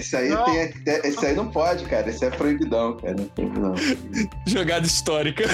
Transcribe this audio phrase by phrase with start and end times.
[0.00, 0.44] esse aí, Não.
[0.44, 2.08] tem, esse aí não pode, cara.
[2.10, 3.16] Esse é proibidão, cara.
[3.38, 3.74] Não.
[4.46, 5.44] Jogada histórica.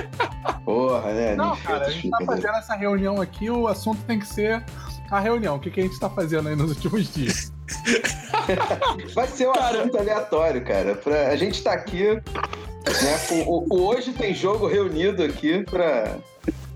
[0.64, 1.34] Porra, né?
[1.36, 4.64] Não, Nem cara, a gente tá fazendo essa reunião aqui, o assunto tem que ser
[5.10, 5.56] a reunião.
[5.56, 7.52] O que, que a gente tá fazendo aí nos últimos dias?
[9.14, 10.94] Vai ser um Cara- assunto aleatório, cara.
[10.94, 13.18] Pra, a gente tá aqui, né?
[13.28, 16.16] Com, o, o hoje tem jogo reunido aqui pra,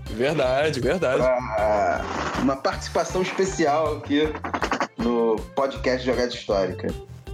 [0.09, 1.17] Verdade, verdade.
[1.21, 2.01] pra
[2.41, 4.23] uma participação especial aqui
[4.97, 6.87] no podcast Jogada Histórica.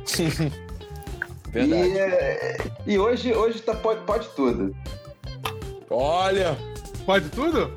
[1.52, 1.88] Verdade.
[1.90, 2.58] E, é,
[2.88, 4.76] e hoje, hoje tá, pode, pode tudo.
[5.90, 6.58] Olha,
[7.06, 7.72] Pode tudo?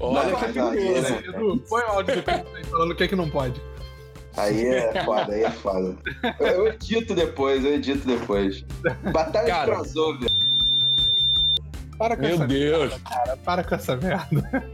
[0.00, 1.08] olha Não, que perigoso.
[1.10, 1.18] não.
[1.18, 3.60] Edu, põe o áudio aí falando o que, que não pode.
[4.36, 5.94] Aí é foda, aí é foda.
[6.40, 8.64] Eu, eu edito depois, eu edito depois.
[9.12, 9.70] Batalha Cara.
[9.70, 10.30] de crossover.
[11.96, 12.90] Para com Meu essa Deus.
[12.90, 14.64] merda, para com essa merda.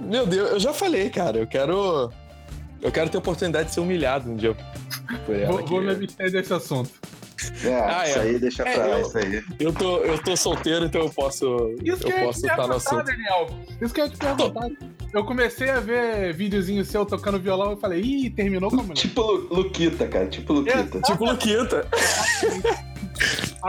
[0.00, 1.38] Meu Deus, eu já falei, cara.
[1.38, 2.12] Eu quero.
[2.82, 4.54] Eu quero ter a oportunidade de ser humilhado um dia
[5.24, 5.46] por ela.
[5.50, 5.68] Vou, aqui.
[5.70, 6.90] vou me abster desse assunto.
[7.64, 8.22] É, Ah, isso é.
[8.22, 9.44] aí deixa É, pra lá, eu- isso aí.
[9.60, 11.74] Eu tô, eu tô solteiro, então eu posso.
[11.84, 13.04] Isso que eu eu ia posso te estar no assunto.
[13.04, 13.46] Daniel.
[13.80, 14.68] Isso que eu te perguntar.
[15.12, 18.94] Eu comecei a ver videozinho seu tocando violão e falei, ih, terminou com a mulher.
[18.94, 20.26] Tipo Lu- Luquita, cara.
[20.26, 21.00] Tipo Luquita.
[21.02, 21.86] Tipo Luquita.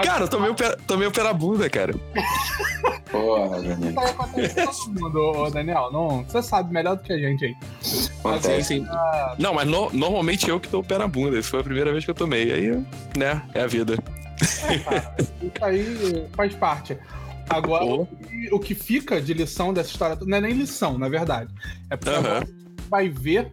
[0.04, 1.94] Cara, eu tomei o pé, tomei o pé na bunda, cara.
[3.12, 3.90] Porra, Daniel.
[3.90, 5.90] Isso aí acontece com todo mundo, ô, Daniel.
[5.92, 7.56] Não, você sabe melhor do que a gente aí.
[8.20, 8.64] Acontece.
[8.64, 8.86] sim.
[9.40, 11.40] Não, mas no- normalmente eu que tô o pé na bunda.
[11.40, 12.52] Isso foi a primeira vez que eu tomei.
[12.54, 12.84] Aí,
[13.18, 13.98] né, é a vida.
[14.42, 16.98] Isso aí faz parte.
[17.50, 21.08] Agora, o que- o que fica de lição dessa história não é nem lição, na
[21.08, 21.50] verdade.
[21.90, 22.52] É porque gente
[22.90, 23.50] vai ver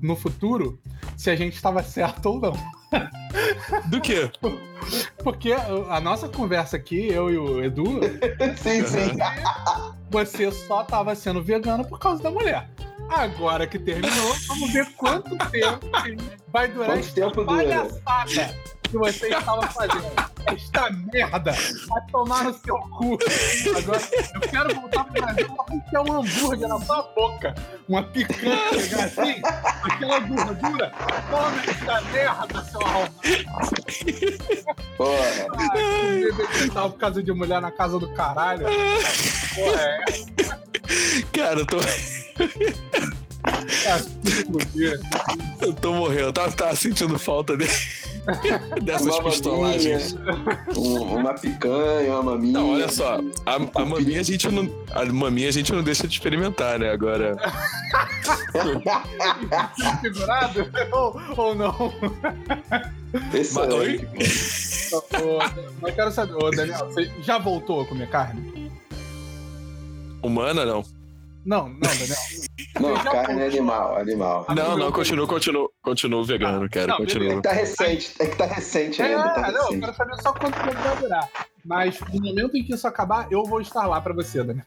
[0.00, 0.78] no futuro
[1.16, 2.52] se a gente estava certo ou não.
[3.86, 4.30] Do quê?
[5.22, 8.00] Porque a nossa conversa aqui, eu e o Edu,
[8.56, 9.16] Sim, sim.
[10.10, 12.68] você só tava sendo vegano por causa da mulher.
[13.08, 15.86] Agora que terminou, vamos ver quanto tempo
[16.48, 17.88] vai durar Quanto essa tempo dura?
[18.88, 20.34] Que você estava fazendo.
[20.46, 21.52] Esta merda
[21.88, 23.18] vai tomar no seu cu.
[23.76, 24.00] Agora,
[24.34, 27.54] eu quero voltar pro Brasil pra enfiar um hambúrguer na sua boca.
[27.88, 29.42] Uma picanha, pegar assim,
[29.82, 30.92] aquela gordura.
[31.30, 33.74] Toma esta merda, seu arrombado.
[34.96, 35.46] Porra.
[36.74, 38.66] Ah, por causa de mulher na casa do caralho.
[39.54, 40.04] Porra, é.
[41.32, 41.78] Cara, eu tô.
[45.60, 46.20] Eu tô morrendo.
[46.22, 47.66] Eu tava, tava sentindo falta de-
[48.82, 50.14] dessas Uma pistolagens.
[50.14, 52.52] maminha, um- uma picanha, uma maminha.
[52.54, 53.20] Não, olha só.
[53.44, 54.70] A, a maminha a gente não.
[54.92, 56.90] A maminha a gente não deixa de experimentar, né?
[56.90, 57.36] Agora.
[60.00, 60.70] Figurado?
[60.92, 61.70] ou, ou não?
[61.72, 61.92] Ô,
[65.80, 68.70] Mas eu quero saber, ô Daniel, você já voltou a comer carne?
[70.22, 70.82] Humana, não.
[71.44, 72.16] Não, não, Daniel.
[72.80, 74.44] Não, carne é animal, animal.
[74.48, 76.86] Ah, Não, não, eu- continuo, continuo, continuo vegano, cara.
[76.88, 77.36] não, É Continuo.
[77.36, 79.28] que tá recente, é que tá recente É, ainda.
[79.30, 79.80] Tá não, eu recente.
[79.80, 81.28] quero saber só quanto tempo vai durar.
[81.64, 84.66] Mas no momento em que isso acabar, eu vou estar lá pra você, Daniel.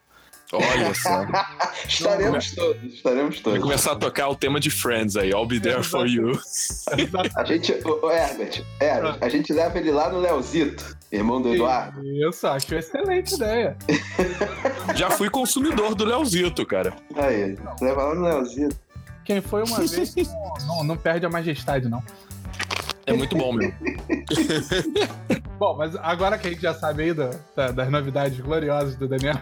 [0.54, 1.26] Olha só.
[1.88, 3.60] estaremos todos, estaremos Vai todos.
[3.60, 5.32] começar a tocar o tema de Friends aí.
[5.32, 6.32] I'll be there for you.
[7.36, 11.54] A gente, o, o Herbert, Herbert, a gente leva ele lá no Leozito, irmão do
[11.54, 12.04] Eduardo.
[12.04, 13.78] Isso, acho excelente ideia.
[14.96, 16.94] Já fui consumidor do Leozito, cara.
[17.16, 18.76] Aí, leva lá no Leozito.
[19.24, 22.02] Quem foi uma vez não, não, não perde a majestade, não.
[23.06, 23.72] É muito bom, meu.
[25.58, 29.08] Bom, mas agora que a gente já sabe aí da- da- das novidades gloriosas do
[29.08, 29.40] Daniel,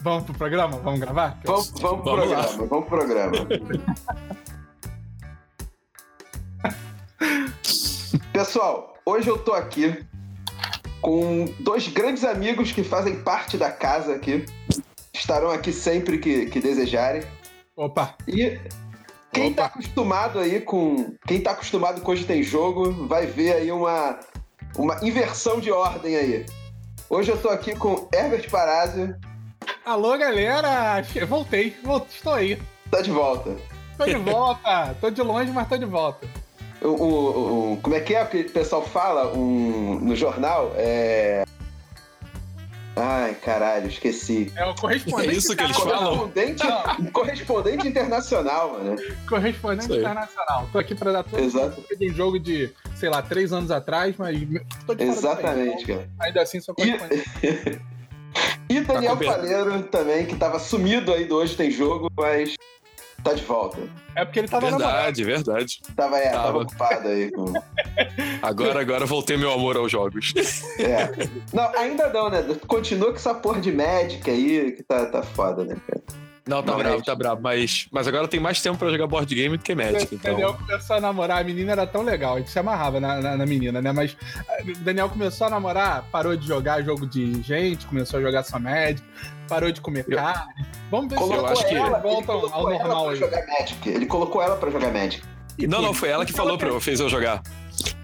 [0.00, 0.78] vamos pro programa?
[0.78, 1.38] Vamos gravar?
[1.44, 2.42] Vamos, vamos pro Vamos lá.
[2.42, 3.32] programa, vamos pro programa.
[8.32, 10.04] Pessoal, hoje eu tô aqui
[11.02, 14.46] com dois grandes amigos que fazem parte da casa aqui.
[15.12, 17.22] Estarão aqui sempre que, que desejarem.
[17.76, 18.58] Opa, E
[19.32, 21.14] quem tá acostumado aí com.
[21.26, 24.18] Quem tá acostumado com Hoje Tem Jogo vai ver aí uma,
[24.76, 26.46] uma inversão de ordem aí.
[27.10, 29.14] Hoje eu tô aqui com Herbert Parazzi,
[29.84, 31.02] alô galera!
[31.28, 32.60] Voltei, vol- estou aí.
[32.90, 33.54] tá de volta.
[33.98, 34.96] Tô de volta.
[35.00, 36.26] tô de longe, mas tô de volta.
[36.82, 40.72] O, o- o- como é que é o que o pessoal fala um, no jornal?
[40.76, 41.44] É.
[42.94, 44.52] Ai, caralho, esqueci.
[44.54, 45.30] É o correspondente.
[45.30, 46.28] É isso que eles falam?
[46.28, 48.96] Correspondente, correspondente internacional, mano.
[49.26, 50.68] Correspondente internacional.
[50.70, 51.82] Tô aqui pra dar todo Exato.
[51.98, 54.36] de um jogo de, sei lá, três anos atrás, mas
[54.98, 56.02] Exatamente, cara.
[56.02, 57.24] então, ainda assim sou correspondente.
[58.68, 59.34] E Daniel coberto.
[59.34, 62.54] Faleiro também, que tava sumido aí do Hoje Tem Jogo, mas
[63.22, 63.78] tá de volta.
[64.14, 64.68] É porque ele tava.
[64.70, 65.80] Verdade, verdade.
[65.96, 66.58] Tava, é, tava Tava.
[66.58, 67.52] ocupado aí com.
[68.42, 70.32] Agora, agora voltei meu amor aos jogos.
[70.78, 71.08] É.
[71.52, 72.44] Não, ainda não, né?
[72.66, 76.02] Continua com essa porra de médica aí, que tá, tá foda, né, cara?
[76.46, 77.06] Não, tá Não, bravo, Magic.
[77.06, 77.40] tá bravo.
[77.40, 80.12] Mas, mas agora tem mais tempo pra jogar board game do que Magic.
[80.12, 80.32] O Então...
[80.32, 83.36] Daniel começou a namorar, a menina era tão legal, a gente se amarrava na, na,
[83.36, 83.92] na menina, né?
[83.92, 84.16] Mas
[84.48, 88.42] ah, o Daniel começou a namorar, parou de jogar jogo de gente, começou a jogar
[88.42, 89.06] só médico,
[89.48, 90.52] parou de comer Eu- carne.
[90.90, 93.18] Vamos ver Colocou acho que- ela, colocou ao ela normal pra aí.
[93.20, 93.88] jogar Magic.
[93.88, 95.22] Ele colocou ela pra jogar Magic.
[95.68, 97.40] Não, não, foi ela que falou pra eu, fez eu jogar.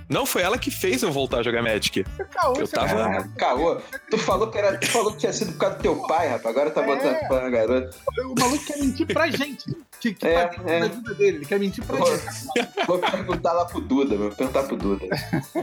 [0.08, 2.02] Não, foi ela que fez eu voltar a jogar Magic.
[2.32, 3.76] Caô, Eu você tava- Ah, caô.
[4.10, 4.78] Tu falou que era.
[4.78, 6.46] Tu falou que tinha sido por causa do teu pai, rapaz.
[6.46, 6.86] Agora tá É.
[6.86, 7.90] botando culpa na garota.
[8.24, 9.76] O maluco quer mentir pra gente.
[10.00, 10.80] Que, que É, é.
[10.80, 11.36] da vida dele.
[11.38, 12.86] Ele quer mentir pra Pô, gente.
[12.86, 15.06] Vou perguntar lá pro Duda, vou perguntar pro Duda.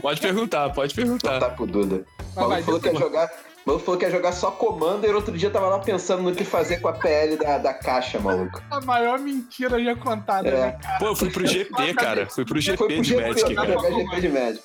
[0.00, 1.28] Pode perguntar, pode perguntar.
[1.40, 1.96] Perguntar pro Duda.
[1.96, 3.30] O maluco vai, falou que ia jogar.
[3.66, 5.12] Maluco falou que ia jogar só Commander.
[5.16, 8.62] Outro dia tava lá pensando no que fazer com a PL da, da caixa, maluco.
[8.70, 10.48] A maior mentira já contada.
[10.48, 10.52] É.
[10.52, 10.78] né?
[11.00, 12.26] Pô, eu fui pro GP, cara.
[12.26, 13.72] Fui pro GP Foi pro de GP, Magic, cara.
[13.72, 14.62] jogar GP de Magic.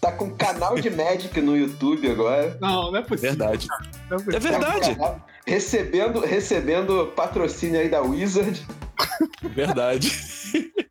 [0.00, 2.56] Tá com um canal de Magic no YouTube agora.
[2.60, 3.30] Não, não é possível.
[3.30, 3.66] Verdade.
[4.08, 4.36] Não é possível.
[4.36, 4.96] É verdade,
[5.46, 8.64] Recebendo, recebendo patrocínio aí da Wizard.
[9.42, 10.12] verdade.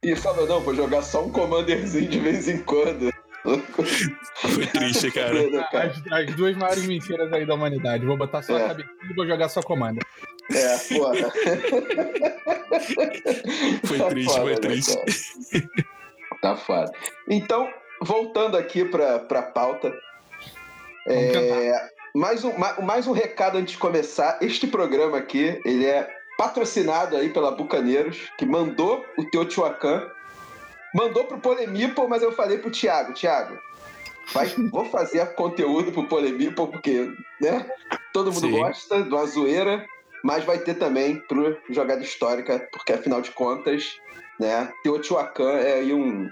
[0.03, 3.12] E falou, não, vou jogar só um Commanderzinho de vez em quando.
[4.35, 5.33] Foi triste, cara.
[5.73, 8.05] As, as duas maiores mentiras aí da humanidade.
[8.05, 8.63] Vou botar só É.
[8.65, 9.99] a cabecinha e vou jogar só comando.
[10.51, 11.31] É, foda.
[13.85, 14.95] Foi Tá triste, foda, foi né, triste.
[14.95, 15.69] cara?
[16.41, 16.91] Tá foda.
[17.29, 17.69] Então,
[18.01, 19.93] voltando aqui pra, pra pauta.
[21.07, 24.37] É, mais, um, ma- mais um recado antes de começar.
[24.41, 30.09] Este programa aqui, ele é patrocinado aí pela Bucaneiros, que mandou o Teotihuacan.
[30.93, 33.57] Mandou pro Polemipo, mas eu falei pro Thiago, Thiago,
[34.33, 37.11] vai, vou fazer conteúdo pro Polemipo, porque,
[37.41, 37.65] né?
[38.11, 38.51] Todo mundo Sim.
[38.51, 39.85] gosta de uma zoeira,
[40.23, 43.97] mas vai ter também pro Jogada Histórica, porque afinal de contas,
[44.39, 44.71] né?
[44.83, 46.29] Teotihuacan é aí um.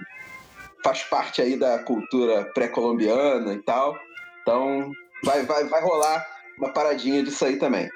[0.84, 3.98] faz parte aí da cultura pré-colombiana e tal.
[4.42, 4.92] Então,
[5.24, 6.26] vai, vai, vai rolar
[6.58, 7.90] uma paradinha disso aí também.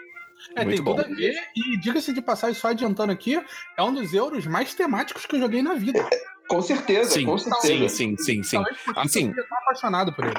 [0.55, 1.13] É, Muito tem tudo bom.
[1.13, 1.35] a ver.
[1.55, 3.41] E diga-se de passagem, só adiantando aqui,
[3.77, 6.07] é um dos euros mais temáticos que eu joguei na vida.
[6.47, 7.89] Com certeza, Sim, com sim, certeza.
[7.95, 8.57] sim, sim, sim.
[8.57, 10.35] Talvez por isso Assim- eu tô apaixonado por ele.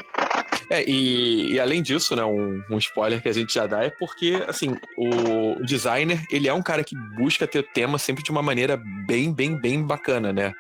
[0.70, 3.91] É, e, e além disso, né, um, um spoiler que a gente já dá é
[3.91, 8.31] porque, assim, o designer, ele é um cara que busca ter o tema sempre de
[8.31, 10.53] uma maneira bem, bem, bem bacana, né?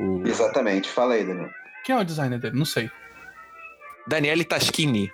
[0.00, 1.50] O Exatamente, fala aí, Daniel.
[1.84, 2.56] Quem é o designer dele?
[2.56, 2.90] Não sei.
[4.06, 5.10] Daniele Taschini.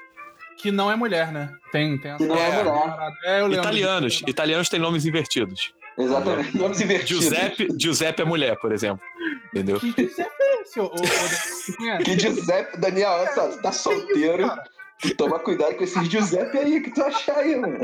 [0.58, 1.50] Que não é mulher, né?
[1.72, 2.16] Tem, tem.
[2.16, 3.12] Que não é mulher.
[3.24, 3.52] É, eu.
[3.52, 4.22] Italianos.
[4.26, 5.72] Italianos têm nomes invertidos.
[5.98, 6.56] Exatamente.
[6.56, 7.24] Nomes invertidos.
[7.24, 9.04] Giuseppe, Giuseppe é mulher, por exemplo.
[9.54, 9.78] Entendeu?
[9.78, 10.80] Que Giuseppe é esse?
[11.88, 11.98] É?
[11.98, 14.48] Que Giuseppe, Daniel, olha só, tu tá solteiro.
[14.48, 14.64] cara?
[15.18, 17.78] Toma cuidado com esses Giuseppe aí que tu achar aí, mano.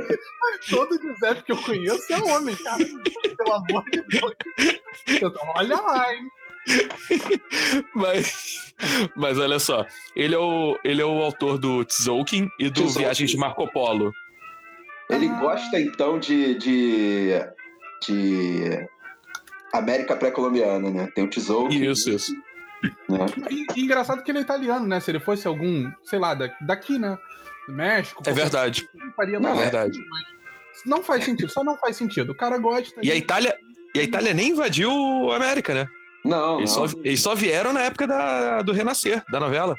[0.68, 2.84] Todo Giuseppe que eu conheço é homem, cara.
[3.36, 4.34] Pelo amor de Deus.
[5.08, 6.28] Então, olha lá, hein?
[7.94, 8.72] Mas,
[9.16, 9.84] mas olha só,
[10.14, 12.98] ele é o, ele é o autor do Tzolk'in e do Tzolk'in.
[13.00, 14.12] Viagens de Marco Polo.
[15.08, 15.40] Ele Ah.
[15.40, 16.54] gosta então de.
[16.56, 17.30] de.
[18.06, 18.86] de
[19.72, 21.08] América pré-colombiana, né?
[21.14, 21.72] Tem o tesouro.
[21.72, 22.32] Isso, isso.
[23.08, 23.26] Né?
[23.50, 25.00] E, e engraçado que ele é italiano, né?
[25.00, 27.16] Se ele fosse algum, sei lá, da- daqui, né?
[27.68, 28.22] Do México.
[28.26, 28.88] É verdade.
[28.94, 29.98] não faria Não, É verdade.
[30.86, 32.32] Não faz sentido, só não faz sentido.
[32.32, 32.98] O cara gosta.
[33.02, 33.54] E a Itália,
[33.94, 34.90] e a Itália nem invadiu
[35.30, 35.86] a América, né?
[36.24, 36.88] Não, Eles não.
[36.88, 39.76] só, eles só vieram na época da, do Renascer, da novela.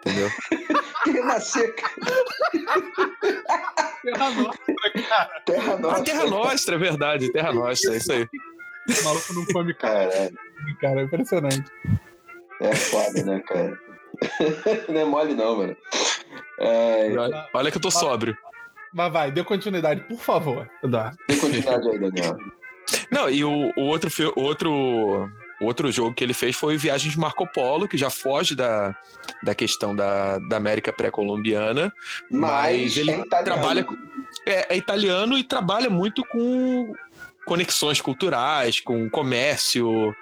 [0.00, 0.30] Entendeu?
[1.04, 1.74] Renascer,
[4.02, 4.74] Terra Nostra,
[5.08, 5.40] cara.
[5.44, 6.04] Terra A Nossa.
[6.04, 8.26] Terra Nostra, é verdade, Terra Nostra, é isso aí.
[8.88, 11.00] O maluco não come carne, Caralho, cara.
[11.00, 11.72] É impressionante.
[12.60, 13.78] é foda, né, cara?
[14.88, 15.76] não é mole, não, mano.
[16.58, 17.08] É,
[17.52, 18.36] Olha que eu tô sóbrio.
[18.92, 21.18] Mas vai, dê continuidade, por favor, Eduardo.
[21.26, 22.38] tem continuidade aí, Daniel.
[23.10, 24.70] Não, e o, o outro, o outro,
[25.60, 28.96] o outro jogo que ele fez foi Viagens de Marco Polo, que já foge da,
[29.42, 31.92] da questão da, da América pré-colombiana.
[32.30, 33.44] Mas, ele é italiano.
[33.44, 33.86] trabalha
[34.46, 36.94] é, é italiano e trabalha muito com
[37.46, 40.14] conexões culturais, com comércio.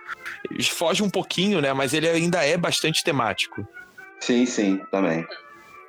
[0.70, 1.72] Foge um pouquinho, né?
[1.72, 3.66] Mas ele ainda é bastante temático.
[4.20, 5.26] Sim, sim, também.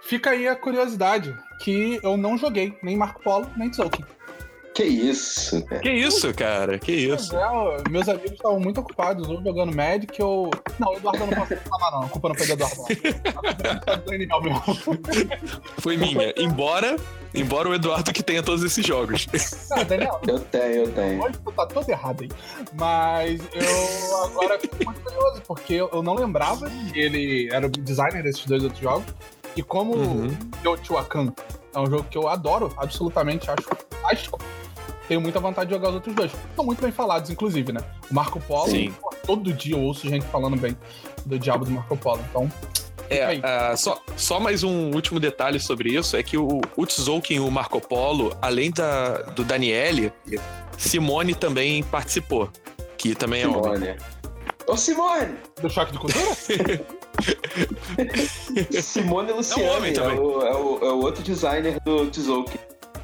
[0.02, 4.04] Fica aí a curiosidade, que eu não joguei nem Marco Polo, nem Tzolk'in.
[4.76, 5.82] Que isso, cara.
[5.82, 6.78] Que isso, cara?
[6.78, 7.36] Que isso?
[7.36, 10.52] É, ó, meus amigos estavam muito ocupados, ou jogando Magic, ou...
[10.78, 12.82] Não, o Eduardo eu não posso reclamar não, a culpa não foi do Eduardo
[13.64, 15.42] é.
[15.82, 16.34] Foi minha.
[16.38, 16.98] Embora,
[17.34, 19.26] embora o Eduardo que tenha todos esses jogos.
[19.70, 21.32] Não, Daniel, Eu tenho, eu tenho.
[21.32, 22.30] Tu tá todo errado aí.
[22.74, 27.70] Mas eu agora fico muito curioso, porque eu eu não lembrava que ele era o
[27.70, 29.06] designer desses dois outros jogos.
[29.56, 30.36] E como Uhum.
[30.62, 31.34] Teotihuacan
[31.74, 34.38] é um jogo que eu adoro, absolutamente, acho fantástico.
[35.08, 36.32] Tenho muita vontade de jogar os outros dois.
[36.56, 37.82] São muito bem falados, inclusive, né?
[38.10, 40.76] O Marco Polo, pô, todo dia eu ouço gente falando bem
[41.26, 42.22] do diabo do Marco Polo.
[42.30, 42.52] Então,
[43.10, 47.36] É, uh, só, só mais um último detalhe sobre isso: é que o, o Tzolk'in
[47.36, 50.12] e o Marco Polo, além da, do Daniele,
[50.78, 52.50] Simone também participou.
[52.98, 53.68] Que também Simone.
[53.68, 53.96] é homem.
[54.68, 55.36] Ô, Simone!
[55.62, 56.26] Do choque de cultura?
[58.82, 62.58] Simone Luciani, é, é, o, é, o, é o outro designer do Tzolk'in.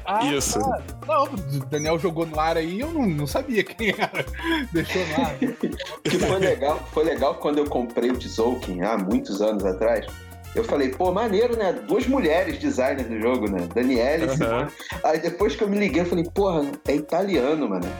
[0.04, 0.58] Ah, Isso.
[0.58, 0.82] Tá.
[1.06, 4.24] Não, o Daniel jogou no ar aí eu não, não sabia quem era.
[4.72, 5.38] Deixou no ar.
[5.38, 10.06] que foi legal, foi legal quando eu comprei o Tzolk'in há muitos anos atrás.
[10.54, 11.72] Eu falei, pô, maneiro, né?
[11.72, 13.66] Duas mulheres designers do jogo, né?
[13.74, 14.36] Daniela e uhum.
[14.36, 14.70] Simone.
[15.02, 17.90] Aí depois que eu me liguei, eu falei, porra, é italiano, mano.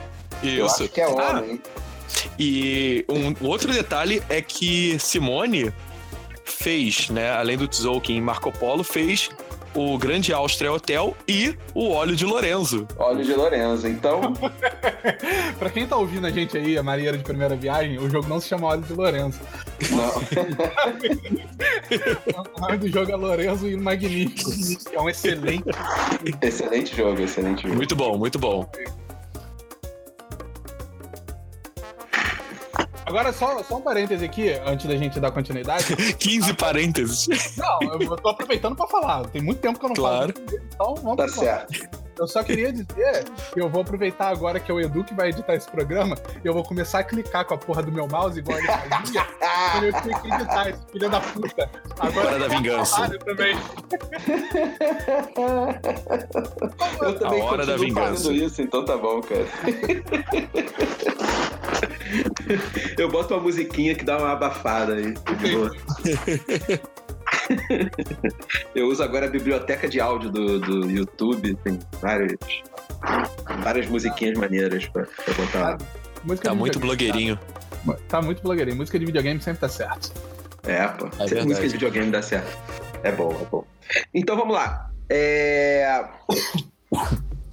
[0.43, 0.59] Isso.
[0.59, 1.61] Eu acho que é homem.
[1.65, 1.81] Ah,
[2.37, 5.73] e um outro detalhe é que Simone
[6.45, 9.29] fez, né, além do Tzolk'in e Marco Polo, fez
[9.75, 12.87] o Grande Áustria Hotel e o Óleo de Lorenzo.
[12.97, 14.33] Óleo de Lorenzo, então.
[15.59, 18.39] pra quem tá ouvindo a gente aí, a marinheira de primeira viagem, o jogo não
[18.39, 19.39] se chama Óleo de Lorenzo.
[19.91, 20.13] Não.
[22.55, 24.51] o nome do jogo é Lorenzo e Magnífico.
[24.93, 25.65] É um excelente.
[26.41, 27.75] Excelente jogo, excelente jogo.
[27.75, 28.69] Muito bom, muito bom.
[33.13, 35.95] Agora, só, só um parêntese aqui, antes da gente dar continuidade.
[36.17, 37.27] 15 ah, parênteses.
[37.55, 39.27] Não, eu tô aproveitando pra falar.
[39.27, 40.33] Tem muito tempo que eu não claro.
[40.33, 40.59] falo.
[40.65, 42.02] Então, vamos Tá certo.
[42.19, 45.29] Eu só queria dizer que eu vou aproveitar agora que é o Edu que vai
[45.29, 48.39] editar esse programa e eu vou começar a clicar com a porra do meu mouse
[48.39, 49.25] igual ele fazia.
[49.71, 51.69] quando eu tinha que editar esse filho da puta.
[51.99, 53.09] Agora Hora da vingança.
[53.19, 53.55] Também.
[57.01, 58.31] eu também a hora da vingança.
[58.31, 59.43] isso, então tá bom, cara.
[62.97, 65.13] Eu boto uma musiquinha que dá uma abafada aí.
[68.75, 72.37] Eu uso agora a biblioteca de áudio do, do YouTube, tem várias,
[73.63, 75.77] várias musiquinhas maneiras pra, pra botar.
[76.23, 77.37] Música tá muito blogueirinho.
[77.85, 78.77] Tá, tá, muito blogueirinho.
[78.77, 80.13] Música de videogame sempre tá certo.
[80.63, 81.09] É, pô.
[81.19, 82.57] É música de videogame dá certo.
[83.03, 83.65] É bom, é bom.
[84.13, 84.89] Então vamos lá.
[85.09, 86.05] É...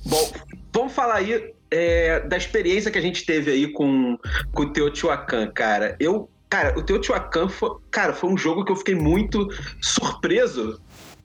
[0.06, 0.32] Bom,
[0.72, 4.18] vamos falar aí é, da experiência que a gente teve aí com,
[4.52, 5.96] com o Teotihuacan, cara.
[5.98, 9.48] Eu, cara, o Teotihuacan foi, cara, foi um jogo que eu fiquei muito
[9.80, 10.80] surpreso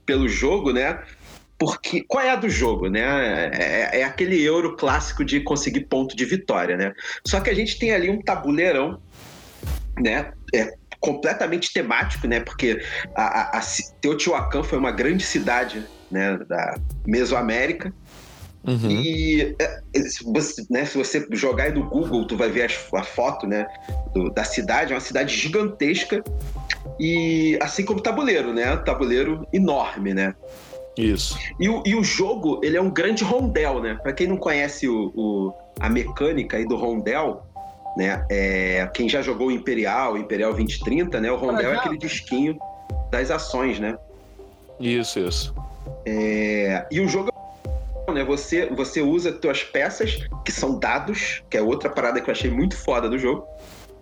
[0.05, 1.03] pelo jogo, né?
[1.57, 3.49] Porque qual é a do jogo, né?
[3.53, 6.93] É, é, aquele euro clássico de conseguir ponto de vitória, né?
[7.25, 9.01] Só que a gente tem ali um tabuleirão,
[9.97, 10.31] né?
[10.53, 12.41] É completamente temático, né?
[12.41, 12.83] Porque
[13.15, 13.61] a, a, a
[14.01, 16.37] Teotihuacan foi uma grande cidade, né?
[16.47, 17.91] Da Mesoamérica
[18.67, 18.89] Uhum.
[18.89, 23.03] E é, se você, né, se você jogar aí no Google, tu vai ver a
[23.03, 23.67] foto né,
[24.13, 26.23] do, da cidade, é uma cidade gigantesca.
[26.99, 28.75] E assim como o tabuleiro, né?
[28.77, 30.33] Tabuleiro enorme, né?
[30.97, 31.37] Isso.
[31.59, 33.99] E o, e o jogo, ele é um grande rondel, né?
[34.01, 37.43] Para quem não conhece o, o, a mecânica aí do rondel,
[37.97, 38.25] né?
[38.29, 41.31] É, quem já jogou o Imperial, Imperial 2030, né?
[41.31, 42.57] O rondel é aquele disquinho
[43.11, 43.97] das ações, né?
[44.79, 45.53] Isso, isso.
[46.05, 47.29] É, e o jogo
[48.13, 48.23] né?
[48.23, 52.49] Você, você usa tuas peças, que são dados, que é outra parada que eu achei
[52.49, 53.45] muito foda do jogo,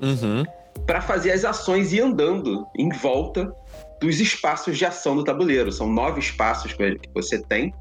[0.01, 0.43] uhum.
[0.85, 3.53] para fazer as ações e andando em volta
[4.01, 5.71] dos espaços de ação do tabuleiro.
[5.71, 7.73] São nove espaços que você tem.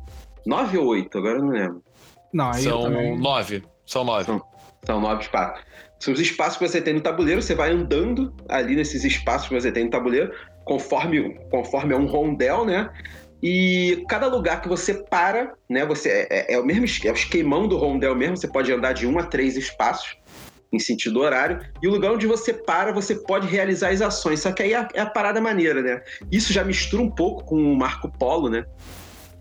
[0.46, 1.18] Nove ou oito?
[1.18, 1.82] Agora eu não lembro.
[2.32, 3.18] Não, aí são também...
[3.18, 3.62] nove.
[3.86, 4.24] São nove.
[4.24, 4.42] São,
[4.84, 5.64] são nove espaços.
[5.98, 9.54] São os espaços que você tem no tabuleiro, você vai andando ali nesses espaços que
[9.54, 10.32] você tem no tabuleiro,
[10.64, 12.90] conforme, conforme é um rondel, né?
[13.42, 15.84] E cada lugar que você para, né?
[15.84, 18.36] Você é, é, é o mesmo é o esquemão do rondel mesmo.
[18.36, 20.16] Você pode andar de um a três espaços
[20.72, 21.60] em sentido horário.
[21.82, 24.40] E o lugar onde você para, você pode realizar as ações.
[24.40, 26.00] Só que aí é, é a parada maneira, né?
[26.30, 28.64] Isso já mistura um pouco com o Marco Polo, né?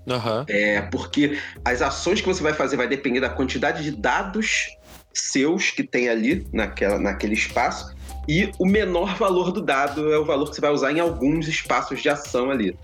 [0.07, 0.45] Uhum.
[0.47, 4.75] É, porque as ações que você vai fazer vai depender da quantidade de dados
[5.13, 7.95] seus que tem ali naquela, naquele espaço.
[8.27, 11.47] E o menor valor do dado é o valor que você vai usar em alguns
[11.47, 12.75] espaços de ação ali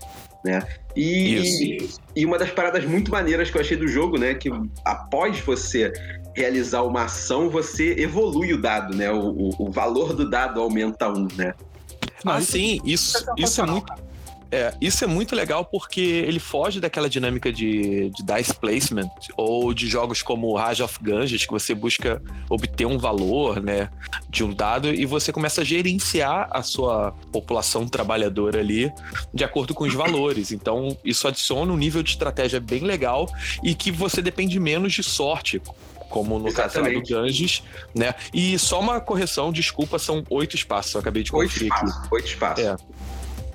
[0.44, 0.66] né?
[0.96, 4.50] E, e uma das paradas muito maneiras que eu achei do jogo, né, que
[4.84, 5.92] após você
[6.34, 9.10] realizar uma ação, você evolui o dado, né?
[9.10, 11.54] O, o, o valor do dado aumenta um, né?
[12.24, 14.07] Ah, sim, isso, isso é muito
[14.50, 19.74] é, isso é muito legal porque ele foge daquela dinâmica de, de dice placement ou
[19.74, 23.90] de jogos como Rage of Ganges, que você busca obter um valor né,
[24.28, 28.90] de um dado e você começa a gerenciar a sua população trabalhadora ali
[29.34, 30.50] de acordo com os valores.
[30.50, 33.30] Então, isso adiciona um nível de estratégia bem legal
[33.62, 35.60] e que você depende menos de sorte
[36.08, 37.62] como no caso do Ganges,
[37.94, 38.14] né?
[38.32, 42.14] E só uma correção, desculpa, são oito espaços, eu acabei de conferir oito espaços, aqui.
[42.14, 42.64] Oito espaços.
[42.64, 42.76] É.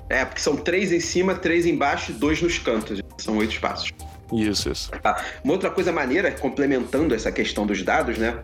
[0.08, 3.00] É, porque são três em cima, três embaixo e dois nos cantos.
[3.18, 3.92] São oito espaços.
[4.32, 4.90] Isso, isso.
[4.90, 5.22] Tá.
[5.42, 8.38] Uma outra coisa maneira, complementando essa questão dos dados, né?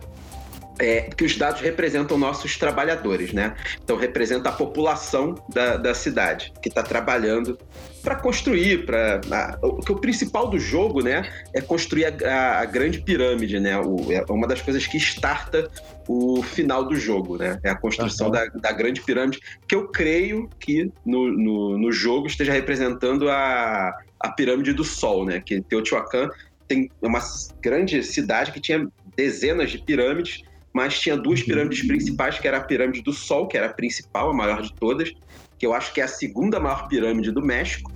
[0.79, 3.55] É, que os dados representam nossos trabalhadores, né?
[3.83, 7.57] Então representa a população da, da cidade que está trabalhando
[8.01, 9.21] para construir, para
[9.61, 13.77] o que o principal do jogo, né, é construir a, a grande pirâmide, né?
[13.77, 15.69] O, é uma das coisas que starta
[16.07, 17.59] o final do jogo, né?
[17.63, 18.33] É a construção uhum.
[18.33, 23.95] da, da, grande pirâmide, que eu creio que no, no, no, jogo esteja representando a,
[24.19, 25.39] a pirâmide do Sol, né?
[25.39, 26.29] Que Teotihuacan
[26.67, 27.19] tem uma
[27.61, 30.41] grande cidade que tinha dezenas de pirâmides
[30.73, 34.29] mas tinha duas pirâmides principais, que era a pirâmide do Sol, que era a principal,
[34.29, 35.11] a maior de todas,
[35.57, 37.91] que eu acho que é a segunda maior pirâmide do México,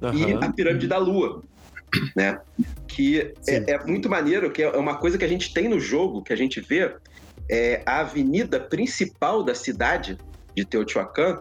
[0.00, 0.28] uhum.
[0.28, 1.42] e a pirâmide da Lua,
[2.16, 2.40] né?
[2.86, 6.22] Que é, é, muito maneiro, que é uma coisa que a gente tem no jogo,
[6.22, 6.94] que a gente vê,
[7.48, 10.18] é a avenida principal da cidade
[10.54, 11.40] de Teotihuacan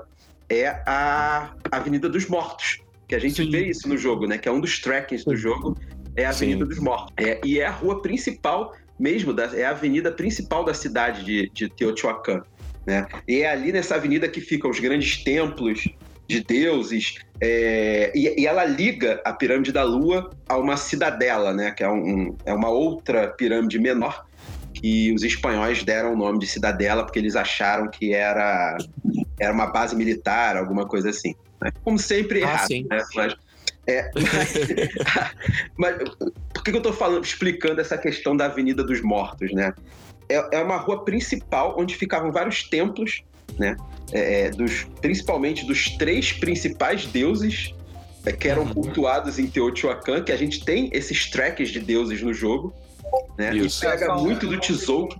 [0.51, 3.50] é a Avenida dos Mortos, que a gente Sim.
[3.50, 4.38] vê isso no jogo, né?
[4.38, 5.77] Que é um dos trackings do jogo,
[6.15, 6.70] é a Avenida Sim.
[6.70, 7.13] dos Mortos.
[7.18, 11.50] É, e é a rua principal mesmo, da, é a avenida principal da cidade de,
[11.50, 12.43] de Teotihuacan.
[12.86, 13.08] Né?
[13.27, 15.89] E é ali nessa avenida que ficam os grandes templos
[16.27, 21.72] de deuses, é, e, e, ela liga a pirâmide da Lua a uma cidadela, né?
[21.72, 24.25] que é, um, é uma outra pirâmide menor,
[24.74, 28.77] que os espanhóis deram o nome de cidadela porque eles acharam que era,
[29.39, 31.36] era uma base militar, alguma coisa assim.
[31.62, 31.72] Né?
[31.84, 32.70] Como sempre, ah, errado.
[32.70, 33.03] Né?
[33.13, 33.36] Mas,
[33.88, 34.12] é,
[35.78, 35.98] mas,
[36.54, 39.74] por que eu estou falando, explicando essa questão da Avenida dos Mortos, né?
[40.30, 43.24] É, é uma rua principal onde ficavam vários templos,
[43.58, 43.76] né?
[44.12, 47.74] É, é dos, principalmente dos três principais deuses
[48.26, 48.74] é, que eram uhum.
[48.74, 52.74] cultuados em Teotihuacan, que a gente tem esses tracks de deuses no jogo,
[53.38, 53.56] né?
[53.56, 53.84] Isso.
[53.84, 55.18] E pega muito do tesouro.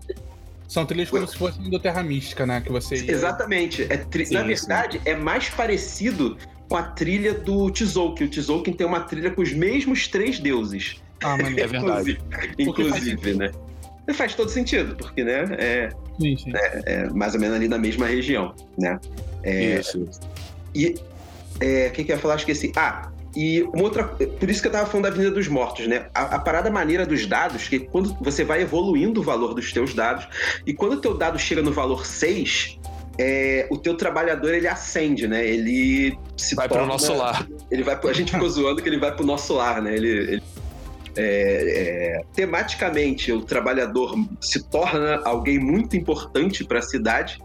[0.68, 2.62] São trilhas como se fossem do Terra Mística, né?
[2.62, 3.12] Que você ia...
[3.12, 3.84] Exatamente.
[3.89, 4.25] É tri...
[4.25, 5.10] sim, Na verdade, sim.
[5.10, 6.38] é mais parecido
[6.71, 8.23] com a trilha do Tzolk'in.
[8.23, 11.01] O Tzolk'in tem uma trilha com os mesmos três deuses.
[11.21, 12.17] Ah, mas é verdade.
[12.57, 13.51] Inclusive, né?
[14.13, 16.51] Faz todo sentido, porque, né, é, sim, sim.
[16.55, 18.99] É, é, mais ou menos ali na mesma região, né?
[19.43, 20.07] É, isso.
[20.73, 20.95] E
[21.59, 22.35] é, o que, que eu ia falar?
[22.35, 22.71] Esqueci.
[22.75, 24.05] Ah, e uma outra.
[24.05, 26.07] Por isso que eu tava falando da Avenida dos Mortos, né?
[26.13, 29.93] A, a, parada maneira dos dados, que quando você vai evoluindo o valor dos teus
[29.93, 30.25] dados,
[30.65, 32.79] e quando o teu dado chega no valor 6,
[33.17, 35.45] é, o teu trabalhador ele acende, né?
[35.45, 37.47] Ele se vai para o nosso lar.
[37.69, 39.95] Ele vai, a gente ficou zoando que ele vai para o nosso lar, né?
[39.95, 40.43] Ele, ele
[41.15, 41.24] é,
[42.19, 47.41] é, tematicamente o trabalhador se torna alguém muito importante para a cidade.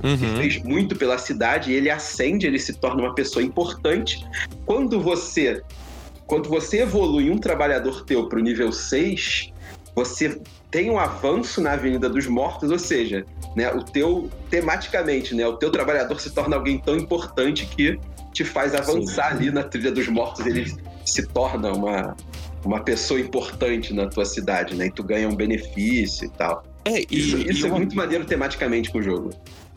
[0.00, 0.36] Uhum.
[0.36, 4.24] fez muito pela cidade, ele acende, ele se torna uma pessoa importante.
[4.64, 5.60] Quando você
[6.24, 9.50] quando você evolui um trabalhador teu para o nível 6,
[9.94, 13.24] você tem um avanço na Avenida dos Mortos, ou seja,
[13.56, 17.98] né, o teu tematicamente, né, o teu trabalhador se torna alguém tão importante que
[18.32, 19.36] te faz avançar Sim.
[19.36, 20.72] ali na trilha dos mortos, ele
[21.04, 22.16] se torna uma
[22.64, 24.86] uma pessoa importante na tua cidade, né?
[24.86, 26.64] E tu ganha um benefício e tal.
[26.84, 27.78] É, e, isso, isso e é uma...
[27.78, 29.30] muito maneiro tematicamente com o jogo.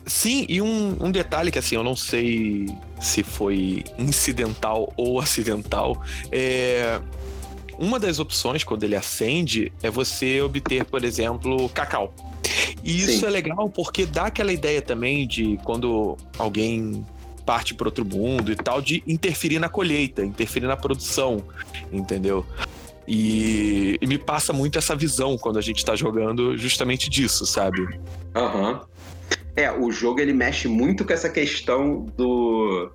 [0.04, 2.66] Sim, e um, um, detalhe que assim, eu não sei
[3.00, 6.02] se foi incidental ou acidental.
[6.30, 7.00] É,
[7.78, 12.14] uma das opções, quando ele acende, é você obter, por exemplo, cacau.
[12.82, 13.26] E isso Sim.
[13.26, 17.04] é legal porque dá aquela ideia também de quando alguém
[17.44, 21.42] parte para outro mundo e tal, de interferir na colheita, interferir na produção,
[21.92, 22.46] entendeu?
[23.06, 27.86] E, e me passa muito essa visão quando a gente está jogando justamente disso, sabe?
[28.34, 28.72] Aham.
[28.72, 28.80] Uhum.
[29.54, 32.90] É, o jogo ele mexe muito com essa questão do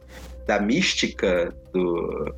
[0.48, 2.34] da mística do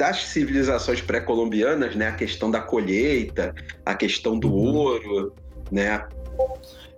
[0.00, 2.08] das civilizações pré-colombianas, né?
[2.08, 4.74] A questão da colheita, a questão do uhum.
[4.74, 5.34] ouro,
[5.70, 6.08] né?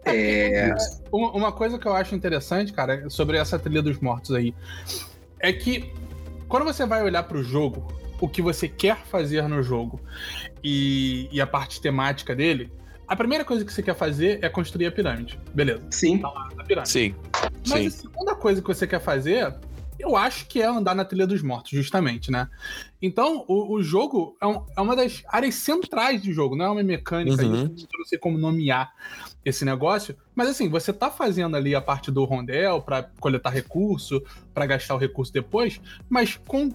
[0.04, 0.68] É...
[0.68, 0.74] é
[1.10, 4.54] uma coisa que eu acho interessante, cara, sobre essa trilha dos mortos aí,
[5.40, 5.92] é que
[6.46, 7.88] quando você vai olhar para o jogo,
[8.20, 10.00] o que você quer fazer no jogo
[10.62, 12.70] e, e, a parte temática dele,
[13.08, 15.40] a primeira coisa que você quer fazer é construir a pirâmide.
[15.52, 15.82] Beleza.
[15.90, 16.18] Sim.
[16.18, 16.88] Tá lá, a pirâmide.
[16.88, 17.16] Sim.
[17.66, 17.86] Mas Sim.
[17.86, 19.52] a segunda coisa que você quer fazer
[20.02, 22.48] eu acho que é andar na trilha dos mortos, justamente, né?
[23.00, 26.70] Então, o, o jogo é, um, é, uma das áreas centrais do jogo, não é
[26.70, 27.62] uma mecânica, uhum.
[27.62, 28.92] eu não sei como nomear
[29.44, 34.20] esse negócio, mas assim, você tá fazendo ali a parte do rondel para coletar recurso,
[34.52, 36.70] para gastar o recurso depois, mas com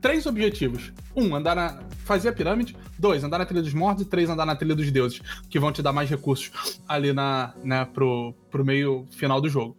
[0.00, 0.92] três objetivos.
[1.14, 1.80] Um, andar na.
[2.04, 2.76] fazer a pirâmide.
[2.98, 4.04] Dois, andar na trilha dos mortos.
[4.04, 6.50] E três, andar na trilha dos deuses, que vão te dar mais recursos
[6.88, 9.76] ali na, né, pro, pro meio final do jogo.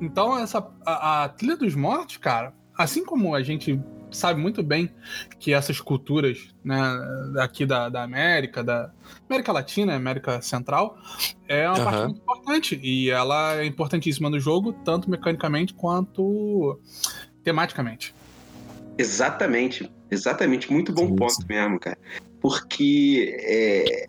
[0.00, 0.66] Então, essa.
[0.84, 4.90] A, a trilha dos mortos, cara, assim como a gente sabe muito bem
[5.38, 6.80] que essas culturas, né,
[7.38, 8.90] aqui da, da América, da
[9.28, 10.96] América Latina, América Central,
[11.46, 11.84] é uma uhum.
[11.84, 12.80] parte muito importante.
[12.82, 16.80] E ela é importantíssima no jogo, tanto mecanicamente quanto
[17.42, 18.14] tematicamente.
[18.98, 20.70] Exatamente, exatamente.
[20.72, 21.96] Muito bom sim, ponto mesmo, cara.
[22.40, 24.08] Porque é,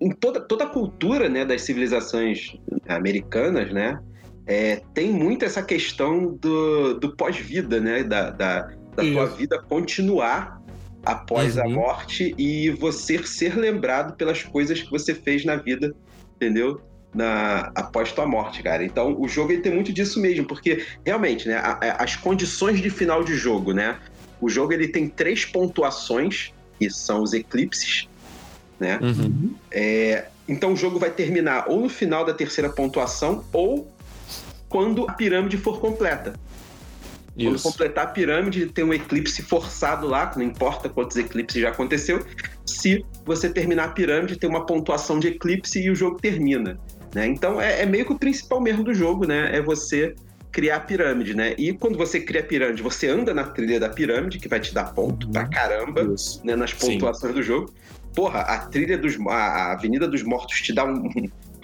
[0.00, 2.56] em toda, toda a cultura né, das civilizações
[2.88, 4.00] americanas, né,
[4.46, 8.60] é, tem muito essa questão do, do pós-vida, né, da, da,
[8.96, 10.62] da tua vida continuar
[11.04, 11.64] após uhum.
[11.64, 15.94] a morte e você ser lembrado pelas coisas que você fez na vida,
[16.36, 16.80] entendeu?
[17.14, 18.84] Na, após tua morte, cara.
[18.84, 22.80] Então, o jogo ele tem muito disso mesmo, porque realmente, né, a, a, as condições
[22.80, 23.98] de final de jogo, né?
[24.40, 28.08] O jogo ele tem três pontuações, que são os eclipses,
[28.80, 28.98] né?
[29.00, 29.54] Uhum.
[29.70, 33.88] É, então o jogo vai terminar ou no final da terceira pontuação ou
[34.68, 36.34] quando a pirâmide for completa.
[37.36, 37.48] Isso.
[37.48, 42.24] Quando completar a pirâmide, tem um eclipse forçado lá, não importa quantos eclipses já aconteceu.
[42.64, 46.78] Se você terminar a pirâmide, tem uma pontuação de eclipse e o jogo termina.
[47.14, 47.26] Né?
[47.28, 49.56] Então é, é meio que o principal erro do jogo, né?
[49.56, 50.14] É você
[50.50, 51.54] criar a pirâmide, né?
[51.58, 54.72] E quando você cria a pirâmide, você anda na trilha da pirâmide, que vai te
[54.72, 55.32] dar ponto uhum.
[55.32, 56.04] pra caramba,
[56.44, 56.56] né?
[56.56, 57.38] Nas pontuações Sim.
[57.38, 57.72] do jogo.
[58.14, 59.18] Porra, a trilha dos.
[59.26, 61.08] A Avenida dos Mortos te dá um,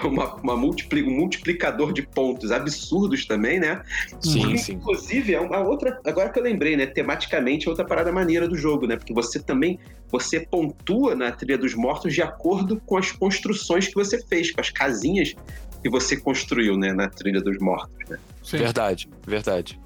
[0.06, 3.82] uma, uma multipli, um multiplicador de pontos absurdos também, né?
[4.20, 4.72] Sim, Porque, sim.
[4.74, 6.00] Inclusive, é uma outra.
[6.04, 6.86] Agora que eu lembrei, né?
[6.86, 8.96] Tematicamente, é outra parada maneira do jogo, né?
[8.96, 9.78] Porque você também
[10.10, 14.60] você pontua na trilha dos mortos de acordo com as construções que você fez, com
[14.60, 15.34] as casinhas
[15.82, 16.92] que você construiu, né?
[16.92, 18.18] Na trilha dos mortos, né?
[18.42, 18.58] Sim.
[18.58, 19.78] Verdade, verdade.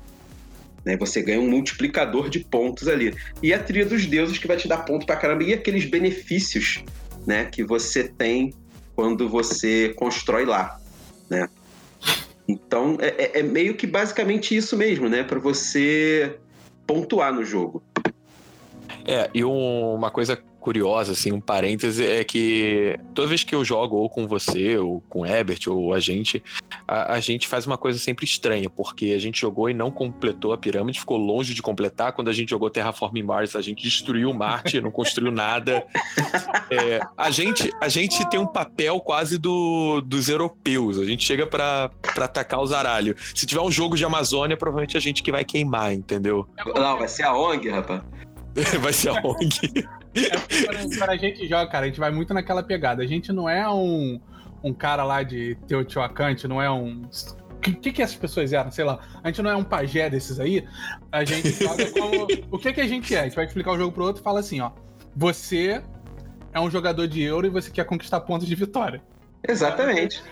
[0.84, 3.14] Né, você ganha um multiplicador de pontos ali.
[3.42, 5.42] E a trilha dos deuses que vai te dar ponto pra caramba.
[5.42, 6.84] E aqueles benefícios
[7.26, 8.52] né, que você tem
[8.94, 10.78] quando você constrói lá,
[11.28, 11.48] né?
[12.46, 15.22] Então é, é, é meio que basicamente isso mesmo, né?
[15.22, 16.38] Para você
[16.86, 17.82] pontuar no jogo.
[19.06, 23.62] É, e um, uma coisa curiosa, assim, um parêntese, é que toda vez que eu
[23.62, 26.42] jogo ou com você, ou com o Herbert, ou a gente,
[26.88, 30.54] a, a, gente faz uma coisa sempre estranha, porque a gente jogou e não completou
[30.54, 32.12] a pirâmide, ficou longe de completar.
[32.12, 35.86] Quando a gente jogou Terraforming Mars, a gente destruiu Marte, não construiu nada.
[36.70, 41.46] É, a, gente, a gente tem um papel quase do, dos europeus, a gente chega
[41.46, 43.32] para atacar os aralhos.
[43.34, 46.48] Se tiver um jogo de Amazônia, provavelmente a gente que vai queimar, entendeu?
[46.74, 48.00] Não, vai ser a ONG, rapaz.
[48.80, 49.86] vai ser a ONG.
[50.14, 53.02] É, quando a gente joga, cara, a gente vai muito naquela pegada.
[53.02, 54.20] A gente não é um,
[54.62, 57.02] um cara lá de Teotihuacan, a gente não é um.
[57.02, 58.70] O que, que, que essas pessoas eram?
[58.70, 59.00] Sei lá.
[59.22, 60.64] A gente não é um pajé desses aí.
[61.10, 62.26] A gente joga como.
[62.50, 63.20] o que, que a gente é?
[63.20, 64.70] A gente vai explicar o jogo pro outro e fala assim: ó.
[65.16, 65.82] Você
[66.52, 69.02] é um jogador de euro e você quer conquistar pontos de vitória.
[69.46, 70.22] Exatamente.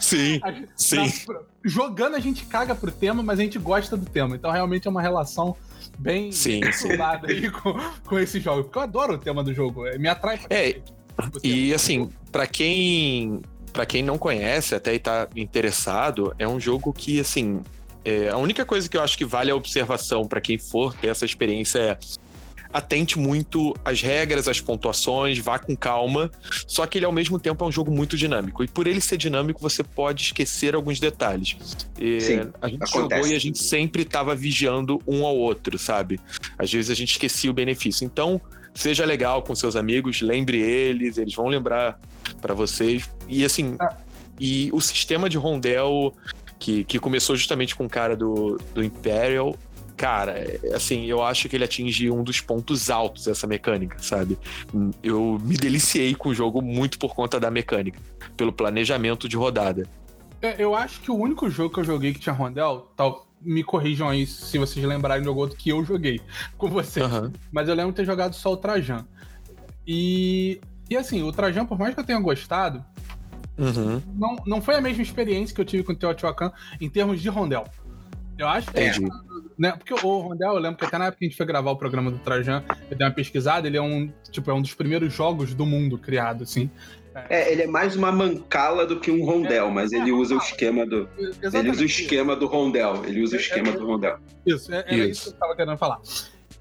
[0.00, 0.40] sim,
[0.76, 0.96] sim.
[0.96, 4.36] Na, jogando a gente caga pro tema, mas a gente gosta do tema.
[4.36, 5.56] Então realmente é uma relação
[5.98, 6.88] bem sim, sim.
[7.26, 7.74] aí com,
[8.04, 8.64] com esse jogo.
[8.64, 9.86] Porque eu adoro o tema do jogo.
[9.86, 10.40] É, me atrai.
[10.50, 10.80] É,
[11.42, 13.40] e assim, para quem
[13.72, 17.60] para quem não conhece, até está interessado, é um jogo que assim,
[18.02, 21.08] é, a única coisa que eu acho que vale a observação para quem for ter
[21.08, 21.98] essa experiência é
[22.72, 26.30] atente muito às regras, às pontuações, vá com calma.
[26.66, 28.62] Só que ele, ao mesmo tempo, é um jogo muito dinâmico.
[28.64, 31.56] E por ele ser dinâmico, você pode esquecer alguns detalhes.
[31.98, 32.92] E Sim, a gente acontece.
[32.92, 36.20] jogou e a gente sempre estava vigiando um ao outro, sabe?
[36.58, 38.04] Às vezes a gente esquecia o benefício.
[38.04, 38.40] Então,
[38.74, 41.98] seja legal com seus amigos, lembre eles, eles vão lembrar
[42.40, 43.08] para vocês.
[43.28, 43.94] E assim, ah.
[44.38, 46.14] e o sistema de rondel
[46.58, 49.56] que, que começou justamente com o cara do, do Imperial
[49.96, 54.38] cara, assim, eu acho que ele atinge um dos pontos altos dessa mecânica, sabe?
[55.02, 57.98] Eu me deliciei com o jogo muito por conta da mecânica,
[58.36, 59.88] pelo planejamento de rodada.
[60.42, 63.64] É, eu acho que o único jogo que eu joguei que tinha rondel, tal, me
[63.64, 66.20] corrijam aí se vocês lembrarem do outro que eu joguei
[66.58, 67.10] com vocês.
[67.10, 67.32] Uhum.
[67.50, 69.06] Mas eu lembro de ter jogado só o Trajan.
[69.86, 72.84] E, e assim, o Trajan, por mais que eu tenha gostado,
[73.56, 74.02] uhum.
[74.14, 77.28] não, não foi a mesma experiência que eu tive com o Teotihuacan em termos de
[77.28, 77.64] rondel.
[78.38, 78.78] Eu acho que.
[78.78, 78.92] É,
[79.58, 81.70] né, porque o Rondel, eu lembro que até na época que a gente foi gravar
[81.70, 84.74] o programa do Trajan, eu dei uma pesquisada, ele é um, tipo, é um dos
[84.74, 86.70] primeiros jogos do mundo criado, assim.
[87.30, 90.38] É, ele é mais uma mancala do que um rondel, é, mas ele usa o
[90.38, 91.08] esquema do.
[91.18, 91.56] Exatamente.
[91.56, 93.02] Ele usa o esquema do rondel.
[93.06, 94.18] Ele usa o esquema do rondel.
[94.44, 95.08] Isso, é, isso.
[95.08, 95.98] isso que eu tava querendo falar.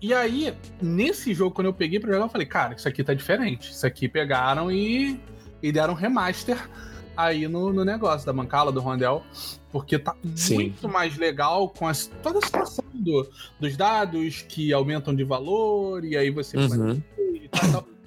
[0.02, 3.14] E aí, nesse jogo, quando eu peguei pra jogar, eu falei, cara, isso aqui tá
[3.14, 3.72] diferente.
[3.72, 5.20] Isso aqui pegaram e,
[5.62, 6.70] e deram remaster
[7.16, 9.24] aí no, no negócio da mancala, do rondel,
[9.72, 10.56] porque tá Sim.
[10.56, 16.04] muito mais legal com as, toda a situação do, dos dados que aumentam de valor,
[16.04, 17.02] e aí você uhum.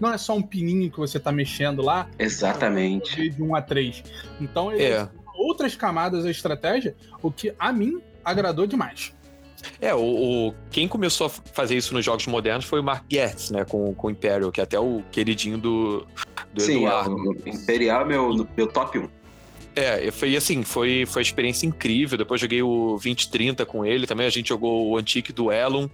[0.01, 2.09] Não é só um pininho que você tá mexendo lá.
[2.19, 3.31] Exatamente.
[3.31, 4.05] De 1 a 3.
[4.41, 5.09] Então, é.
[5.35, 9.13] outras camadas da estratégia, o que a mim agradou demais.
[9.81, 10.01] É, o,
[10.49, 13.95] o, quem começou a fazer isso nos jogos modernos foi o Mark Getz, né, com,
[13.95, 16.07] com o Imperial, que é até o queridinho do,
[16.53, 17.15] do Sim, Eduardo.
[17.15, 19.09] o Imperial é meu, meu top 1.
[19.77, 22.19] É, foi assim, foi, foi uma experiência incrível.
[22.19, 24.27] Depois joguei o 2030 com ele também.
[24.27, 25.89] A gente jogou o Antique Duellum.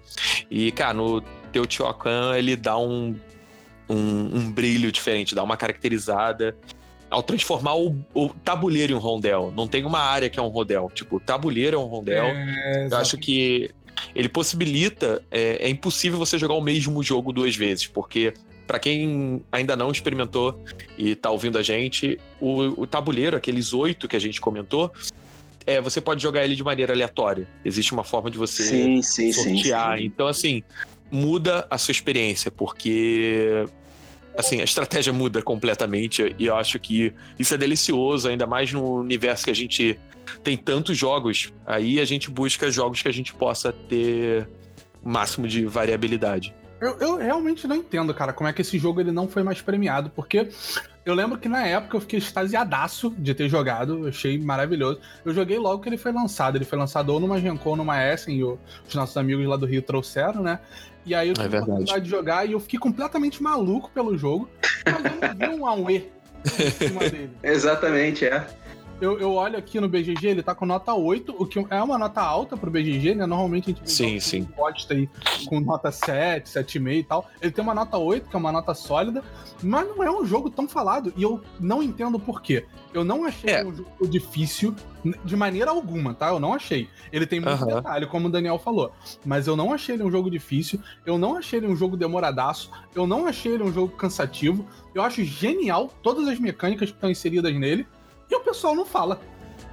[0.51, 1.21] E, cara, no
[1.53, 3.15] Teotihuacan ele dá um
[3.89, 6.57] um, um brilho diferente, dá uma caracterizada
[7.15, 9.53] ao transformar o, o, tabuleiro em um rondel.
[9.57, 10.91] Não tem uma área que é um rondel.
[10.93, 12.25] Tipo, o tabuleiro é um rondel.
[12.25, 13.71] É, eu acho que
[14.15, 15.23] ele possibilita.
[15.31, 18.35] É, é, impossível você jogar o mesmo jogo duas vezes, porque.
[18.67, 20.59] Para quem ainda não experimentou
[20.97, 24.91] e tá ouvindo a gente, o, o tabuleiro, aqueles oito que a gente comentou,
[25.67, 27.47] é, você pode jogar ele de maneira aleatória.
[27.63, 29.99] Existe uma forma de você sim, sim, sortear.
[29.99, 30.07] Sim, sim.
[30.07, 30.63] Então, assim,
[31.11, 33.67] muda a sua experiência, porque
[34.37, 39.01] assim, a estratégia muda completamente e eu acho que isso é delicioso, ainda mais no
[39.01, 39.99] universo que a gente
[40.43, 41.53] tem tantos jogos.
[41.67, 44.49] Aí a gente busca jogos que a gente possa ter
[45.03, 46.55] o máximo de variabilidade.
[46.81, 49.63] Eu, eu, realmente não entendo, cara, como é que esse jogo ele não foi mais
[49.63, 50.51] premiado, porque
[51.05, 55.01] eu lembro que na época eu fiquei extasiadaço de ter jogado, achei maravilhoso.
[55.25, 58.03] Eu joguei logo que ele foi lançado, ele foi lançado ou numa Gen ou numa
[58.03, 60.59] Essen, e os nossos amigos lá do Rio trouxeram, né?
[61.07, 64.17] E aí eu tive é a oportunidade de jogar e eu fiquei completamente maluco pelo
[64.17, 64.49] jogo,
[64.85, 66.11] mas eu não vi um AUE
[66.59, 67.31] em cima dele.
[67.43, 68.47] Exatamente, é.
[69.01, 71.99] Eu, eu olho aqui no BGG, ele tá com nota 8, o que é uma
[71.99, 73.27] nota alta pro BGG, né?
[73.27, 74.45] Normalmente a gente sim, sim.
[74.45, 75.09] pode estar aí
[75.47, 77.29] com nota 7, 7,5 e tal.
[77.43, 79.23] Ele tem uma nota 8, que é uma nota sólida,
[79.63, 81.13] mas não é um jogo tão falado.
[81.17, 82.65] E eu não entendo por quê.
[82.93, 83.65] Eu não achei é.
[83.65, 84.75] um jogo difícil
[85.25, 86.29] de maneira alguma, tá?
[86.29, 86.89] Eu não achei.
[87.13, 87.77] Ele tem muito uhum.
[87.77, 88.93] detalhe, como o Daniel falou.
[89.25, 90.81] Mas eu não achei ele um jogo difícil.
[91.05, 92.71] Eu não achei ele um jogo demoradaço.
[92.95, 94.67] Eu não achei ele um jogo cansativo.
[94.95, 97.87] Eu acho genial todas as mecânicas que estão inseridas nele.
[98.31, 99.21] E o pessoal não fala.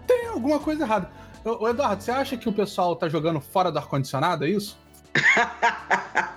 [0.05, 1.09] Tem alguma coisa errada.
[1.43, 4.77] Ô, Eduardo, você acha que o pessoal tá jogando fora do ar-condicionado, é isso?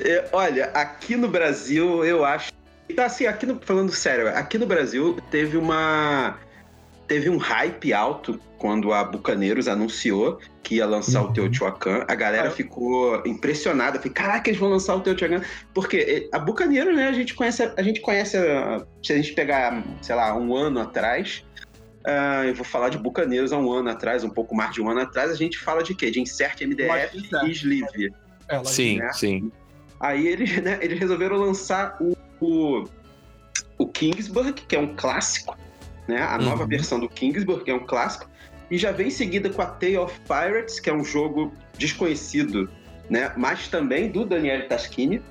[0.00, 2.52] É, olha, aqui no Brasil, eu acho.
[2.96, 6.38] Tá assim, aqui no, falando sério, aqui no Brasil teve uma.
[7.12, 11.28] Teve um hype alto quando a Bucaneiros anunciou que ia lançar uhum.
[11.28, 12.06] o Teotihuacan.
[12.08, 12.50] A galera ah.
[12.50, 13.98] ficou impressionada.
[13.98, 15.44] Falei, caraca, eles vão lançar o Teotihuacan.
[15.74, 18.38] Porque a Bucaneiros, né, a gente conhece, a gente conhece,
[19.02, 21.44] se a gente pegar, sei lá, um ano atrás,
[22.04, 24.90] Uh, eu vou falar de Bucaneiros há um ano atrás, um pouco mais de um
[24.90, 26.10] ano atrás, a gente fala de quê?
[26.10, 28.12] De Insert MDF e Sleeve.
[28.48, 29.12] É, sim, né?
[29.12, 29.52] sim.
[30.00, 32.84] Aí eles, né, eles resolveram lançar o, o,
[33.78, 35.56] o, Kingsburg, que é um clássico,
[36.12, 36.22] né?
[36.22, 36.44] A uhum.
[36.44, 38.28] nova versão do Kingsburg, que é um clássico.
[38.70, 42.70] E já vem em seguida com a Tale of Pirates, que é um jogo desconhecido,
[43.08, 43.32] né?
[43.36, 45.22] Mas também do Daniel Taschini,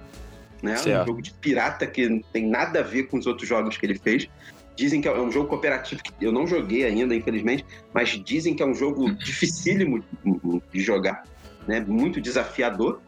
[0.62, 0.76] né?
[0.78, 1.04] Certo.
[1.04, 3.86] Um jogo de pirata que não tem nada a ver com os outros jogos que
[3.86, 4.28] ele fez.
[4.76, 8.64] Dizem que é um jogo cooperativo que eu não joguei ainda, infelizmente, mas dizem que
[8.64, 10.04] é um jogo dificílimo
[10.74, 11.24] de jogar,
[11.68, 11.80] né?
[11.80, 13.02] Muito desafiador.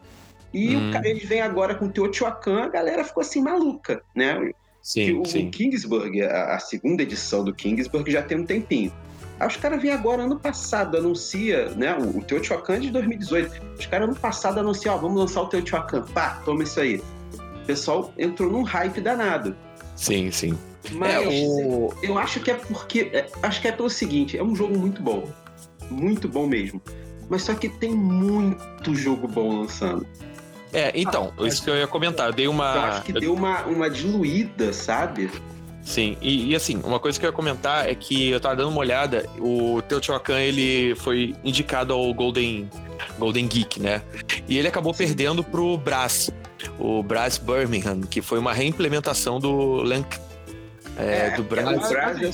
[0.52, 0.90] E hum.
[0.90, 4.52] o cara, ele vem agora com o Teotihuacan, a galera ficou assim maluca, né?
[4.84, 5.48] Sim, o, sim.
[5.48, 8.92] o Kingsburg, a, a, segunda edição do Kingsburg já tem um tempinho.
[9.40, 11.96] Aí os caras vêm agora, ano passado, anuncia, né?
[11.96, 13.62] O, o Teotihuacan de 2018.
[13.78, 16.02] Os caras ano passado anunciam, ó, vamos lançar o Teotihuacan.
[16.12, 16.96] Pá, toma isso aí.
[17.62, 19.56] O pessoal entrou num hype danado.
[19.96, 20.56] Sim, sim.
[20.92, 21.94] Mas é, o...
[22.02, 23.10] eu acho que é porque.
[23.10, 25.32] É, acho que é pelo seguinte: é um jogo muito bom.
[25.90, 26.82] Muito bom mesmo.
[27.30, 30.06] Mas só que tem muito jogo bom lançando.
[30.74, 32.26] É, então, ah, isso que eu ia comentar.
[32.26, 32.74] Eu dei uma.
[32.74, 35.30] Eu acho que deu uma, uma diluída, sabe?
[35.84, 38.70] Sim, e, e, assim, uma coisa que eu ia comentar é que eu tava dando
[38.70, 42.68] uma olhada, o Teotihuacan, ele foi indicado ao Golden,
[43.18, 44.02] Golden Geek, né?
[44.48, 46.30] E ele acabou perdendo pro Brass,
[46.78, 50.18] o Brass Birmingham, que foi uma reimplementação do Lank,
[50.96, 51.90] é, é, do Brass,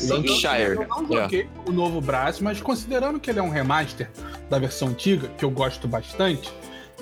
[0.08, 0.76] Lancashire.
[0.76, 1.68] Eu não joguei é.
[1.68, 4.08] o novo Brass, mas considerando que ele é um remaster
[4.48, 6.52] da versão antiga, que eu gosto bastante,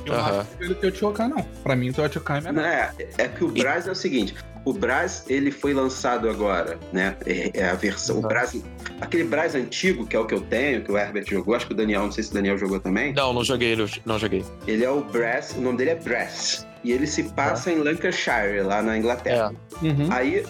[0.07, 0.41] eu uh -huh.
[0.41, 1.43] acho que ele tem o Teotihuacan, não.
[1.63, 2.65] Pra mim, o Teotihuacan é melhor.
[2.65, 4.35] É, é que o Brass é o seguinte:
[4.65, 7.17] o Brass ele foi lançado agora, né?
[7.25, 8.17] É, é a versão.
[8.17, 8.25] Uhum.
[8.25, 8.57] O Brass,
[9.01, 11.73] aquele Brass antigo, que é o que eu tenho, que o Herbert jogou, acho que
[11.73, 13.13] o Daniel, não sei se o Daniel jogou também.
[13.15, 14.45] Não, não joguei, não joguei.
[14.67, 16.67] Ele é o Brass, o nome dele é Brass.
[16.85, 19.53] E ele se passa em Lancashire, lá na Inglaterra.
[19.83, 19.87] É.
[19.87, 20.09] Uhum.
[20.11, 20.45] Aí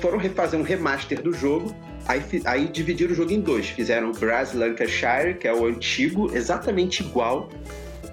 [0.00, 1.74] foram refazer um remaster do jogo.
[2.08, 3.68] Aí, aí dividiram o jogo em dois.
[3.68, 7.48] Fizeram o Brass Lancashire, que é o antigo, exatamente igual,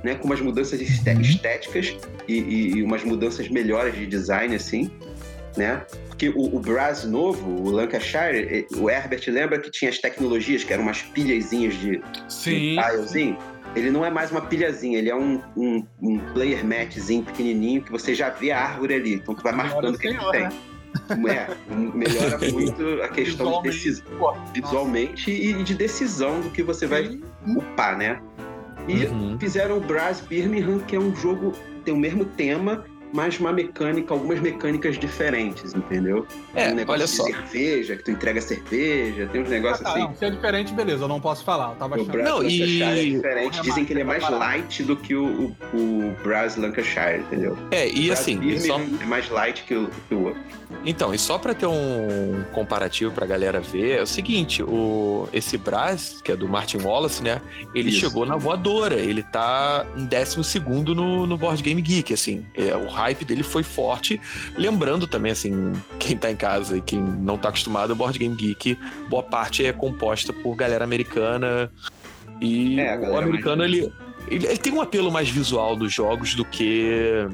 [0.04, 0.16] né?
[0.16, 1.22] Com umas mudanças uhum.
[1.22, 4.92] estéticas e, e, e umas mudanças melhores de design, assim
[5.58, 5.86] né?
[6.08, 10.74] Porque o, o Brass novo, o Lancashire, o Herbert lembra que tinha as tecnologias, que
[10.74, 12.76] eram umas pilhazinhas de, Sim.
[12.76, 13.38] de
[13.76, 17.92] Ele não é mais uma pilhazinha, ele é um, um, um, player matzinho pequenininho que
[17.92, 19.14] você já vê a árvore ali.
[19.16, 20.44] Então tu vai marcando o que ele tem.
[20.44, 20.52] Né?
[21.28, 24.06] É, melhora muito a questão de decisão,
[24.54, 28.22] visualmente e de decisão do que você vai upar, né?
[28.88, 29.38] E uhum.
[29.40, 31.54] fizeram o Brass Birmingham, que é um jogo,
[31.86, 36.26] tem o mesmo tema, mais uma mecânica, algumas mecânicas diferentes, entendeu?
[36.56, 37.24] É, tem um negócio olha de só.
[37.26, 40.00] cerveja, que tu entrega cerveja, tem uns negócios Ah, tá, assim.
[40.02, 41.70] não, se é diferente, beleza, eu não posso falar.
[41.72, 42.12] Eu tava O achando.
[42.12, 43.62] Brass Não, e- é diferente.
[43.62, 47.58] Dizem que ele é mais Marcos, light do que o, o, o Brass Lancashire, entendeu?
[47.72, 50.42] É, e Brass assim, e só, é mais light que o, que o outro.
[50.84, 55.58] então, e só pra ter um comparativo pra galera ver, é o seguinte, o, esse
[55.58, 57.40] Brás, que é do Martin Wallace, né,
[57.76, 58.00] ele Isso.
[58.00, 62.76] chegou na voadora, ele tá em 12 segundo no, no Board Game Geek, assim, é,
[62.76, 64.20] o hype dele foi forte,
[64.58, 68.36] lembrando também, assim, quem tá em casa e quem não tá acostumado, o Board Game
[68.36, 68.78] Geek,
[69.10, 71.72] boa parte é composta por galera americana,
[72.42, 73.92] e É, o americano, ele,
[74.28, 77.28] ele, ele tem um apelo mais visual dos jogos do que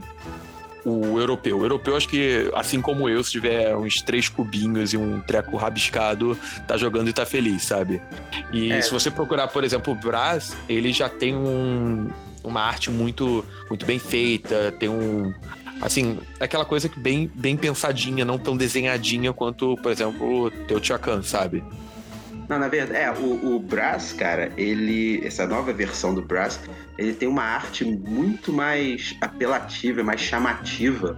[0.85, 1.57] o europeu.
[1.57, 5.57] O europeu, acho que, assim como eu, se tiver uns três cubinhos e um treco
[5.57, 8.01] rabiscado, tá jogando e tá feliz, sabe?
[8.51, 8.81] E É.
[8.81, 12.09] se você procurar, por exemplo, o Brás, ele já tem um,
[12.43, 15.33] uma arte muito, muito bem feita, tem um.
[15.81, 21.21] Assim, aquela coisa que bem, bem pensadinha, não tão desenhadinha quanto, por exemplo, o Teotihuacan,
[21.23, 21.63] sabe?
[22.49, 25.21] Não, na verdade, é, o, o Brass, cara, ele.
[25.23, 26.59] Essa nova versão do Brass,
[26.97, 31.15] ele tem uma arte muito mais apelativa, mais chamativa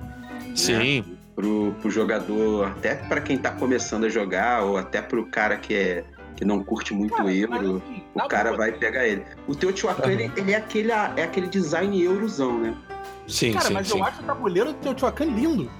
[0.53, 1.05] Sim.
[1.33, 5.73] pro, pro jogador, até pra quem tá começando a jogar, ou até pro cara que,
[5.73, 6.03] é,
[6.35, 7.81] que não curte muito Cara, mas, euro.
[7.83, 9.23] assim, O na cara boa, vai pegar ele.
[9.47, 10.11] O Teotihuacan, Aham.
[10.11, 12.75] ele, ele é, aquele, é aquele design eurozão, né?
[13.27, 13.97] Sim, Cara, sim, mas sim.
[13.99, 15.71] eu acho o tabuleiro do Teotihuacan lindo.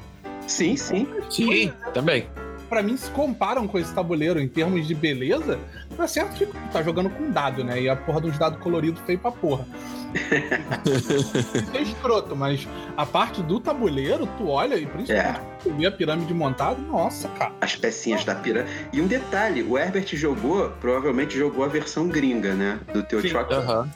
[0.48, 1.08] Sim, sim.
[1.30, 2.28] Sim, também.
[2.70, 5.60] Pra mim, se comparam com esse tabuleiro em termos de beleza,
[5.98, 7.82] tá certo que tu tá jogando com dado, né?
[7.82, 9.68] E a porra dos dados coloridos feio pra porra.
[10.14, 15.60] Isso é escroto, mas a parte do tabuleiro, tu olha e principalmente É.
[15.64, 17.52] tu vê a pirâmide montada, nossa, cara.
[17.62, 18.72] As pecinhas da pirâmide.
[18.94, 22.80] E um detalhe, o Herbert jogou, provavelmente jogou a versão gringa, né?
[22.94, 23.58] Do Teotihuacan.
[23.60, 23.90] Aham.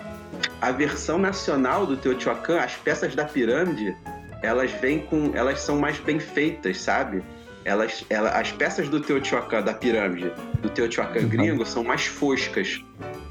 [0.61, 3.95] A versão nacional do Teotihuacan, as peças da pirâmide,
[4.41, 5.31] elas vêm com.
[5.33, 7.23] Elas são mais bem feitas, sabe?
[7.65, 11.27] Elas, ela, as peças do Teotihuacan, da pirâmide, do Teotihuacan Uhum.
[11.29, 12.83] gringo, são mais foscas.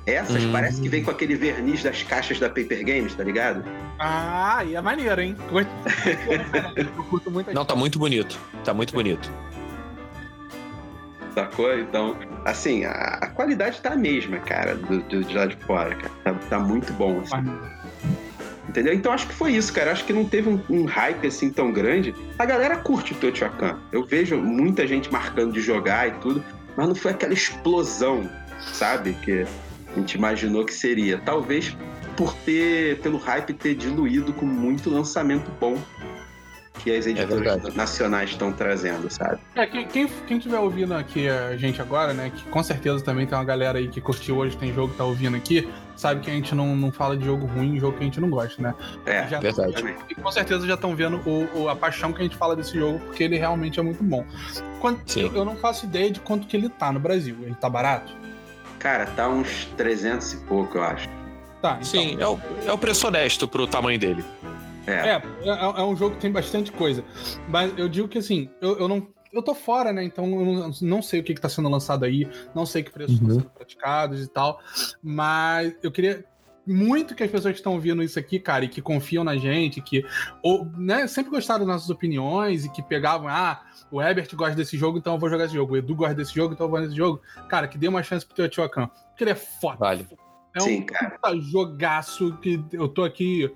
[0.07, 0.51] Essas Hum.
[0.53, 3.65] parece que vem com aquele verniz das caixas da Paper Games, tá ligado?
[3.99, 5.37] Ah, e é maneiro, hein?
[5.49, 5.71] Curto-
[6.77, 8.37] Eu curto muito Não, tá muito bonito.
[8.65, 9.31] Tá muito bonito.
[11.35, 11.77] Sacou?
[11.79, 12.91] Então, assim, a,
[13.23, 16.11] a qualidade tá a mesma, cara, do, do, de lá de fora, cara.
[16.23, 17.49] Tá, tá muito bom, assim.
[18.69, 18.95] Entendeu?
[18.95, 19.93] Então acho que foi isso, cara.
[19.93, 22.15] Acho que não teve um, um hype assim tão grande.
[22.39, 23.79] A galera curte o Teotihuacan.
[23.93, 26.43] Eu vejo muita gente marcando de jogar e tudo,
[26.77, 28.29] mas não foi aquela explosão,
[28.73, 29.13] sabe?
[29.23, 29.47] Que
[29.89, 31.19] a gente imaginou que seria.
[31.19, 31.77] Talvez
[32.17, 35.77] por ter, pelo hype ter diluído com muito lançamento bom
[36.83, 37.77] que as editoras verdade.
[37.77, 39.39] nacionais estão trazendo, sabe?
[39.55, 42.31] É, quem, quem, quem tiver ouvindo aqui a gente agora, né?
[42.35, 45.05] Que com certeza também tem uma galera aí que curtiu hoje, tem jogo que tá
[45.05, 48.07] ouvindo aqui, sabe que a gente não, não fala de jogo ruim, jogo que a
[48.07, 48.75] gente não gosta, né?
[49.07, 49.95] É, Já- Verdade.
[50.11, 52.75] E com certeza já estão vendo o, o- a paixão que a gente fala desse
[52.79, 54.25] jogo, porque ele realmente é muito bom.
[54.81, 55.23] Quanto- Sim.
[55.23, 57.37] eu, eu não faço ideia de quanto que ele tá no Brasil.
[57.43, 58.13] Ele tá barato?
[58.79, 61.09] Cara, tá uns 300 e pouco, eu acho.
[61.63, 61.85] Tá, então.
[61.85, 64.23] Sim, é o, é o preço honesto pro tamanho dele.
[64.87, 64.93] É.
[64.93, 67.05] É, é, é um jogo que tem bastante coisa.
[67.49, 69.09] Mas eu digo que assim, eu, eu não.
[69.33, 70.05] Eu tô fora, né?
[70.05, 72.93] Então eu não, não sei o que, que tá sendo lançado aí, não sei que
[72.93, 73.41] preços estão Uhum.
[73.41, 74.61] sendo praticados e tal.
[75.03, 76.25] Mas eu queria
[76.67, 79.81] muito que as pessoas que estão ouvindo isso aqui, cara, e que confiam na gente,
[79.81, 80.05] que
[80.43, 84.79] ou, né, sempre gostaram das nossas opiniões e que pegavam, ah, o Herbert gosta desse
[84.79, 85.75] jogo, então eu vou jogar esse jogo.
[85.75, 87.21] O Edu gosta desse jogo, então eu vou nesse jogo.
[87.49, 88.87] Cara, que dê uma chance pro Teotihuacan.
[89.09, 89.79] Porque ele é foda.
[89.79, 90.07] Vale.
[90.57, 91.19] É Sim, um cara.
[91.41, 93.53] jogaço que eu tô aqui,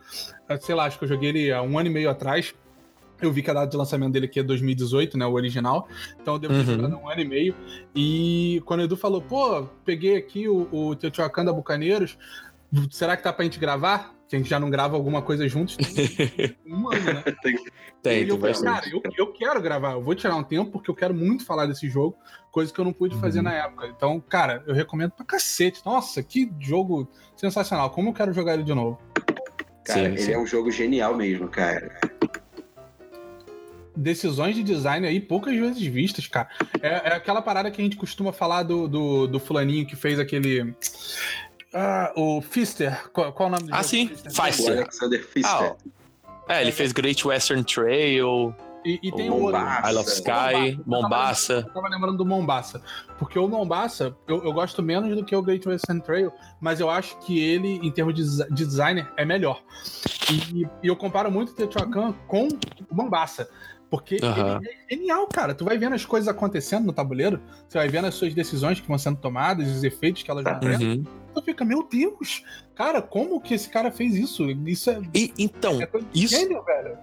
[0.60, 2.54] sei lá, acho que eu joguei ele há um ano e meio atrás.
[3.20, 5.26] Eu vi que a data de lançamento dele aqui é 2018, né?
[5.26, 5.88] O original.
[6.20, 6.76] Então eu devo ter Uhum.
[6.76, 7.54] jogado um ano e meio.
[7.94, 12.16] E quando o Edu falou, pô, peguei aqui o, o Teotihuacan da Bucaneiros,
[12.90, 14.14] será que tá pra gente gravar?
[14.28, 15.76] Que a gente já não grava alguma coisa juntos.
[15.76, 17.24] Tem um ano, né?
[17.42, 17.58] Tem, e
[18.02, 20.94] tem eu falei, cara, eu, eu quero gravar, eu vou tirar um tempo porque eu
[20.94, 22.16] quero muito falar desse jogo,
[22.52, 23.46] coisa que eu não pude fazer Uhum.
[23.46, 23.86] na época.
[23.88, 25.80] Então, cara, eu recomendo pra cacete.
[25.84, 27.90] Nossa, que jogo sensacional.
[27.90, 29.00] Como eu quero jogar ele de novo.
[29.88, 30.32] Cara, Sim, ele sim.
[30.32, 31.98] é um jogo genial mesmo, cara.
[33.96, 36.48] Decisões de design aí poucas vezes vistas, cara.
[36.80, 40.20] É, é aquela parada que a gente costuma falar do, do, do fulaninho que fez
[40.20, 40.72] aquele.
[41.74, 43.08] Ah, o Fister.
[43.10, 43.88] Qual, qual o nome do Ah, jogo?
[43.88, 44.08] sim.
[44.08, 44.52] Fister.
[44.52, 44.70] Sim.
[44.78, 45.74] Alexander Pfister.
[46.48, 48.54] É, ele fez Great Western Trail,
[48.88, 49.60] E, e tem o outro.
[49.86, 51.64] Isle of Sky, Mombasa.
[51.66, 52.80] Eu tava lembrando do Mombasa.
[53.18, 56.88] Porque o Mombasa, eu, eu gosto menos do que o Great Western Trail, mas eu
[56.88, 59.62] acho que ele, em termos de, de designer, é melhor.
[60.32, 63.48] E, e eu comparo muito o Teotihuacan com o Mombasa.
[63.90, 64.58] Porque Aham.
[64.62, 65.54] ele é genial, cara.
[65.54, 68.86] Tu vai vendo as coisas acontecendo no tabuleiro, você vai vendo as suas decisões que
[68.86, 70.82] vão sendo tomadas, os efeitos que elas vão tendo.
[70.84, 71.04] Uhum.
[71.34, 72.42] Tu fica, meu Deus,
[72.74, 74.44] cara, como que esse cara fez isso?
[74.66, 76.98] Isso é, E então, é isso- gênio, velho.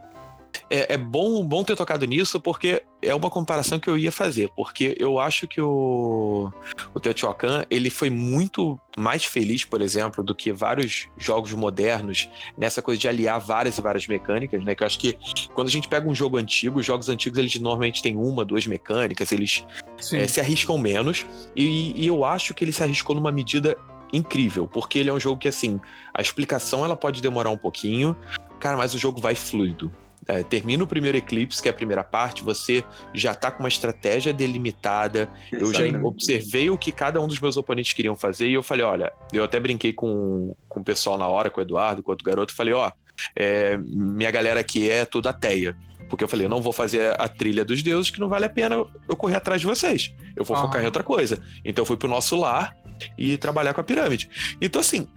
[0.70, 4.50] É, é, bom, bom ter tocado nisso, porque é uma comparação que eu ia fazer.
[4.56, 6.52] Porque eu acho que o,
[6.94, 12.82] o Teotihuacan, ele foi muito mais feliz, por exemplo, do que vários jogos modernos, nessa
[12.82, 14.76] coisa de aliar várias e várias mecânicas, né?
[14.76, 15.18] Que eu acho que
[15.54, 18.66] quando a gente pega um jogo antigo, os jogos antigos, eles normalmente têm uma, duas
[18.66, 19.66] mecânicas, eles
[20.14, 21.26] é, se arriscam menos.
[21.56, 23.78] E, e eu acho que ele se arriscou numa medida
[24.12, 25.80] incrível, porque ele é um jogo que, assim,
[26.14, 28.16] a explicação ela pode demorar um pouquinho,
[28.60, 29.92] cara, mas o jogo vai fluido.
[30.28, 33.70] É, termina o primeiro eclipse, que é a primeira parte, você já tá com uma
[33.70, 35.30] estratégia delimitada.
[35.52, 38.84] Eu já observei o que cada um dos meus oponentes queriam fazer e eu falei:
[38.84, 42.26] olha, eu até brinquei com, com o pessoal na hora, com o Eduardo, com outro
[42.26, 42.92] garoto, falei: ó,
[43.36, 45.76] é, minha galera aqui é toda teia.
[46.10, 48.50] Porque eu falei, eu não vou fazer a trilha dos deuses, que não vale a
[48.50, 48.76] pena
[49.08, 50.14] eu correr atrás de vocês.
[50.36, 51.42] Eu vou focar em outra coisa.
[51.64, 52.76] Então eu fui pro nosso lar
[53.18, 54.30] e trabalhar com a pirâmide.
[54.62, 55.08] Então, assim,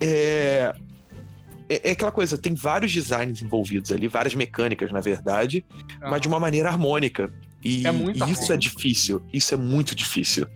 [0.00, 0.72] é,
[1.68, 5.64] é, é, aquela coisa, tem vários designs envolvidos ali, várias mecânicas, na verdade,
[6.00, 6.10] ah.
[6.10, 7.32] mas de uma maneira harmônica.
[7.62, 9.22] E, é e isso é difícil.
[9.32, 10.46] Isso é muito difícil.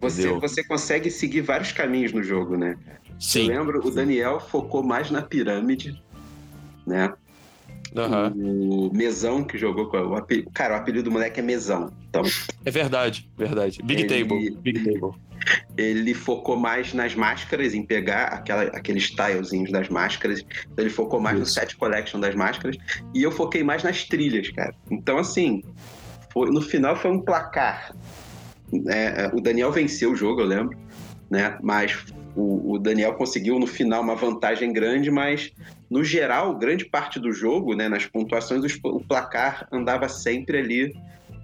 [0.00, 2.76] Você, você consegue seguir vários caminhos no jogo, né?
[3.18, 3.50] Sim.
[3.50, 6.00] Eu lembro, o Daniel focou mais na pirâmide,
[6.86, 7.12] né?
[7.94, 8.88] Uhum.
[8.88, 10.50] O Mesão que jogou com o apelido.
[10.52, 11.92] Cara, o apelido do moleque é Mesão.
[12.08, 12.22] Então...
[12.64, 13.80] É verdade, verdade.
[13.82, 14.24] Big ele...
[14.24, 14.50] Table.
[14.60, 15.14] Big Table
[15.76, 20.40] ele focou mais nas máscaras, em pegar aquela, aqueles tilezinhos das máscaras.
[20.40, 21.44] Então ele focou mais Isso.
[21.44, 22.76] no set collection das máscaras.
[23.12, 24.74] E eu foquei mais nas trilhas, cara.
[24.90, 25.62] Então, assim,
[26.32, 27.94] foi, no final foi um placar.
[28.88, 30.78] É, o Daniel venceu o jogo, eu lembro,
[31.30, 31.58] né?
[31.62, 35.52] Mas o, o, Daniel conseguiu no final uma vantagem grande, mas
[35.90, 40.94] no geral, grande parte do jogo, né, nas pontuações, o, placar andava sempre ali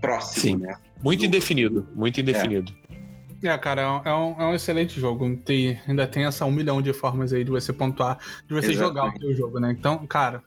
[0.01, 0.57] próximo, Sim.
[0.57, 0.77] né?
[1.03, 2.73] Muito indefinido, muito indefinido.
[2.87, 2.91] É.
[3.43, 5.35] É, cara, é um, é um excelente jogo.
[5.39, 8.79] Tem, ainda tem essa um milhão de formas aí de você pontuar, de você Exatamente.
[8.79, 9.75] jogar o seu jogo, né?
[9.79, 10.43] Então, cara,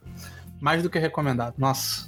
[0.62, 1.56] mais do que recomendado.
[1.58, 2.08] Nossa.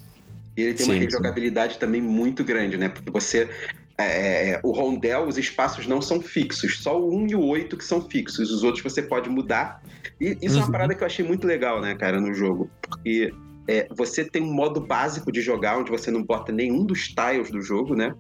[0.56, 2.90] E ele tem sim, uma rejogabilidade também muito grande, né?
[2.90, 3.50] Porque você.
[3.98, 7.78] É, é, o rondel, os espaços não são fixos, só o 1 e o 8
[7.78, 9.82] que são fixos, os outros você pode mudar.
[10.20, 10.56] E isso uhum.
[10.56, 10.72] é uma uhum.
[10.72, 12.70] parada que eu achei muito legal, né, cara, no jogo.
[12.82, 13.34] Porque
[13.68, 17.50] é, você tem um modo básico de jogar, onde você não bota nenhum dos tiles
[17.50, 18.14] do jogo, né?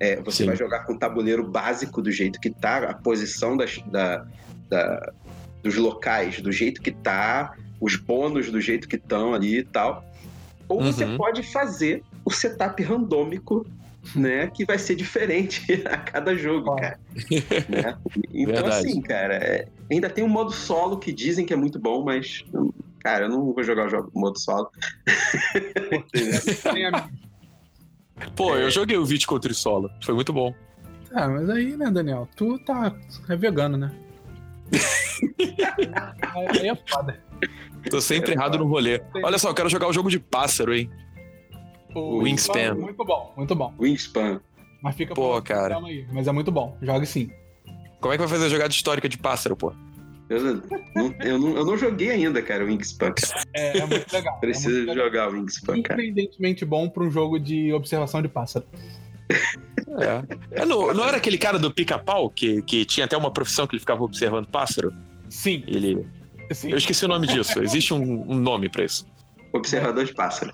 [0.00, 0.46] É, você Sim.
[0.46, 4.26] vai jogar com o tabuleiro básico do jeito que tá, a posição das, da,
[4.68, 5.12] da,
[5.62, 10.04] dos locais do jeito que tá, os bônus do jeito que estão ali e tal.
[10.68, 10.92] Ou uhum.
[10.92, 13.64] você pode fazer o setup randômico
[14.14, 16.98] né, que vai ser diferente a cada jogo, cara.
[17.68, 17.98] né?
[18.34, 18.88] Então, Verdade.
[18.88, 22.42] assim, cara, é, ainda tem um modo solo que dizem que é muito bom, mas,
[23.00, 24.70] cara, eu não vou jogar o jogo modo solo.
[28.34, 28.64] Pô, é...
[28.64, 29.90] eu joguei o Viticulture solo.
[30.02, 30.54] Foi muito bom.
[31.12, 32.26] Ah, mas aí, né, Daniel?
[32.34, 32.94] Tu tá.
[33.28, 33.92] É vegano, né?
[36.34, 37.20] aí é foda.
[37.90, 39.02] Tô sempre é errado no rolê.
[39.22, 40.90] Olha só, eu quero jogar o jogo de pássaro, hein?
[41.94, 42.74] O Wingspan.
[42.74, 43.74] Muito bom, muito bom.
[43.78, 44.40] Wingspan.
[44.82, 45.78] Mas fica pô, cara.
[45.78, 46.76] Aí, mas é muito bom.
[46.82, 47.30] Jogue sim.
[48.00, 49.72] Como é que vai fazer a jogada histórica de pássaro, pô?
[50.28, 50.62] Eu não,
[51.20, 53.12] eu não, eu não joguei ainda, cara, o Wingspan.
[53.54, 54.40] É, é muito legal.
[54.40, 56.00] Preciso é muito jogar o Wingspan, cara.
[56.00, 58.64] Surpreendentemente bom pra um jogo de observação de pássaro.
[60.00, 60.62] É.
[60.62, 63.74] é no, não era aquele cara do pica-pau que, que tinha até uma profissão que
[63.74, 64.92] ele ficava observando pássaro?
[65.28, 65.62] Sim.
[65.66, 66.06] Ele.
[66.50, 66.70] Sim.
[66.70, 67.62] Eu esqueci o nome disso.
[67.62, 69.06] Existe um, um nome pra isso.
[69.52, 70.52] Observador de pássaro.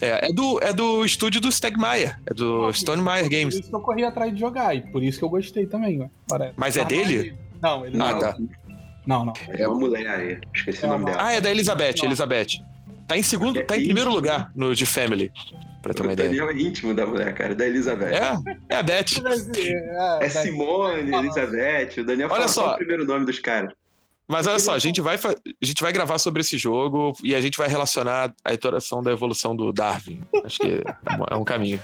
[0.00, 3.54] É, é do, é do estúdio do Stegmaier, é do Stone Meyer Games.
[3.54, 6.08] Por isso que eu corri atrás de jogar, e por isso que eu gostei também,
[6.56, 7.36] Mas é dele?
[7.60, 8.06] Não, ele não.
[8.06, 8.36] Ah, tá.
[9.06, 9.32] Não, não.
[9.48, 10.38] É uma mulher aí.
[10.54, 11.18] Esqueci é o nome dela.
[11.20, 12.06] Ah, é da Elizabeth, não.
[12.06, 12.46] Elizabeth.
[13.06, 15.30] Tá em segundo, tá em primeiro lugar no de Family.
[15.82, 16.30] Pra ter uma ideia.
[16.30, 18.06] Daniel é íntimo da mulher, cara, da Elizabeth.
[18.06, 18.34] É,
[18.70, 19.04] é a Beth.
[19.54, 22.00] É, é Simone, Elizabeth.
[22.00, 22.72] O Daniel Olha só.
[22.72, 23.74] o primeiro nome dos caras.
[24.28, 27.40] Mas olha só, a gente, vai, a gente vai gravar sobre esse jogo e a
[27.40, 30.22] gente vai relacionar a iteração da evolução do Darwin.
[30.44, 30.82] Acho que
[31.30, 31.78] é um caminho.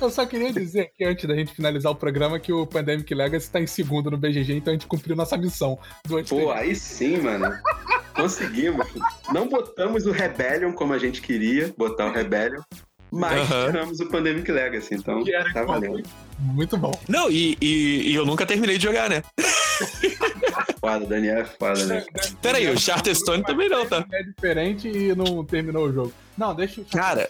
[0.00, 3.46] Eu só queria dizer aqui, antes da gente finalizar o programa, que o Pandemic Legacy
[3.46, 7.18] está em segundo no BGG, então a gente cumpriu nossa missão do Pô, aí sim,
[7.18, 7.52] mano.
[8.14, 8.86] Conseguimos.
[9.32, 12.62] Não botamos o Rebellion como a gente queria, botar o Rebellion.
[13.10, 13.66] Mas uhum.
[13.66, 15.22] tiramos o Pandemic Legacy, então
[15.52, 16.02] tá valendo.
[16.38, 16.92] Muito bom.
[17.08, 19.22] Não, e, e, e eu nunca terminei de jogar, né?
[20.80, 22.04] foda, Daniel é foda, né?
[22.40, 24.04] Peraí, o Charterstone também não, tá?
[24.12, 26.12] É diferente e não terminou o jogo.
[26.36, 27.28] Não, deixa o Cara,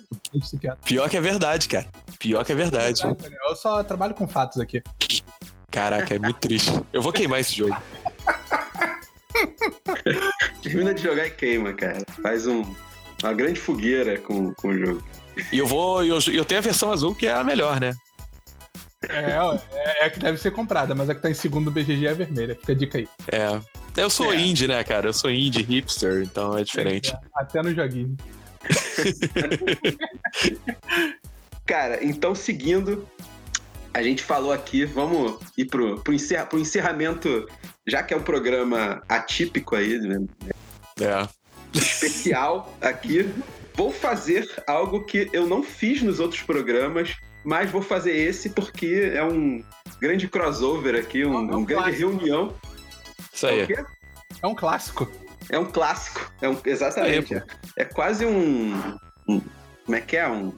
[0.84, 1.86] pior que é verdade, cara.
[2.18, 3.02] Pior que é verdade.
[3.48, 4.82] Eu só trabalho com fatos aqui.
[5.70, 6.70] Caraca, é muito triste.
[6.92, 7.76] Eu vou queimar esse jogo.
[10.62, 12.04] Termina de jogar e queima, cara.
[12.22, 12.64] Faz um,
[13.22, 15.04] uma grande fogueira com, com o jogo.
[15.52, 16.04] E eu vou.
[16.04, 17.94] Eu, eu tenho a versão azul que é a melhor, né?
[19.08, 19.36] É,
[19.72, 22.54] é, é que deve ser comprada, mas a que tá em segundo BGG é vermelha.
[22.54, 23.08] Fica a dica aí.
[23.32, 23.60] É.
[23.96, 24.36] Eu sou é.
[24.36, 25.08] indie, né, cara?
[25.08, 27.12] Eu sou indie hipster, então é diferente.
[27.12, 28.16] É, até no joguinho.
[31.66, 33.08] Cara, então seguindo,
[33.94, 37.48] a gente falou aqui, vamos ir pro, pro, encerra, pro encerramento,
[37.86, 40.26] já que é um programa atípico aí, né?
[41.00, 41.28] É.
[41.72, 43.32] Especial aqui.
[43.74, 49.12] Vou fazer algo que eu não fiz nos outros programas, mas vou fazer esse porque
[49.14, 49.64] é um
[50.00, 52.54] grande crossover aqui, um, é um, um grande reunião.
[53.32, 53.60] Isso aí.
[53.62, 53.84] É,
[54.42, 55.10] é um clássico.
[55.48, 56.32] É um clássico.
[56.40, 57.34] É um, exatamente.
[57.34, 57.42] Aí,
[57.76, 58.74] é, é, quase um,
[59.28, 59.40] um,
[59.84, 60.28] Como é que é?
[60.28, 60.52] Um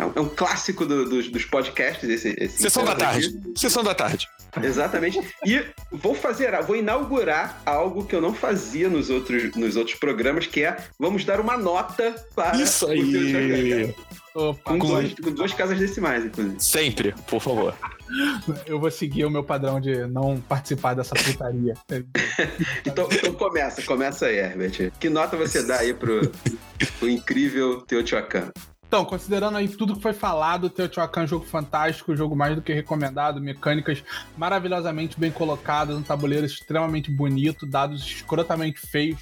[0.00, 2.08] é um, é um clássico do, do, dos podcasts.
[2.08, 3.26] Esse, esse Sessão da tarde.
[3.26, 3.60] Aqui.
[3.60, 4.26] Sessão da tarde.
[4.62, 5.20] Exatamente.
[5.44, 10.46] E vou fazer, vou inaugurar algo que eu não fazia nos outros, nos outros programas,
[10.46, 13.94] que é vamos dar uma nota para Isso aí.
[14.32, 16.60] Com, dois, com duas casas decimais, inclusive.
[16.60, 17.74] Sempre, por favor.
[18.66, 21.74] Eu vou seguir o meu padrão de não participar dessa putaria.
[22.84, 24.92] então, então, começa, começa aí, Herbert.
[24.98, 26.20] Que nota você dá aí pro,
[26.98, 28.50] pro incrível Teotihuacan?
[28.90, 32.62] Então, considerando aí tudo que foi falado, Teotihuacan é um jogo fantástico, jogo mais do
[32.62, 34.02] que recomendado, mecânicas
[34.36, 39.16] maravilhosamente bem colocadas, um tabuleiro extremamente bonito, dados escrotamente feios,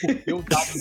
[0.00, 0.72] porque o dado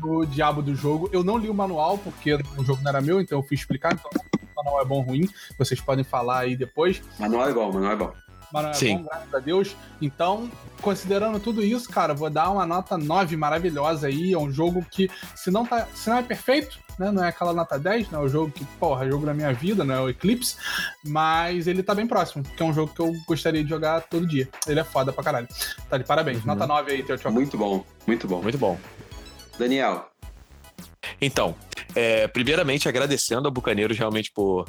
[0.00, 1.08] do diabo do jogo.
[1.12, 3.94] Eu não li o manual, porque o jogo não era meu, então eu fui explicar,
[3.94, 7.02] então o manual é bom ou ruim, vocês podem falar aí depois.
[7.18, 8.94] Manual é bom, manual é bom mas Sim.
[8.94, 9.76] é bom, graças a Deus.
[10.00, 14.32] Então, considerando tudo isso, cara, vou dar uma nota 9 maravilhosa aí.
[14.32, 17.10] É um jogo que, se não, tá, se não é perfeito, né?
[17.10, 18.18] Não é aquela nota 10, né?
[18.18, 20.56] O jogo que, porra, é jogo da minha vida, não é o Eclipse.
[21.04, 24.26] Mas ele tá bem próximo, que é um jogo que eu gostaria de jogar todo
[24.26, 24.48] dia.
[24.66, 25.48] Ele é foda pra caralho.
[25.88, 26.38] Tá de parabéns.
[26.38, 26.46] Uhum.
[26.46, 28.42] Nota 9 aí, teu Muito bom, muito bom.
[28.42, 28.78] Muito bom.
[29.58, 30.08] Daniel.
[31.20, 31.54] Então,
[31.94, 34.66] é, primeiramente agradecendo a Bucaneiros realmente por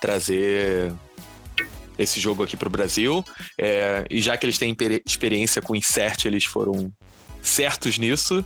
[0.00, 0.92] trazer
[2.02, 3.24] esse jogo aqui para o Brasil.
[3.58, 4.76] É, e já que eles têm
[5.06, 6.92] experiência com Insert, eles foram
[7.42, 8.44] certos nisso.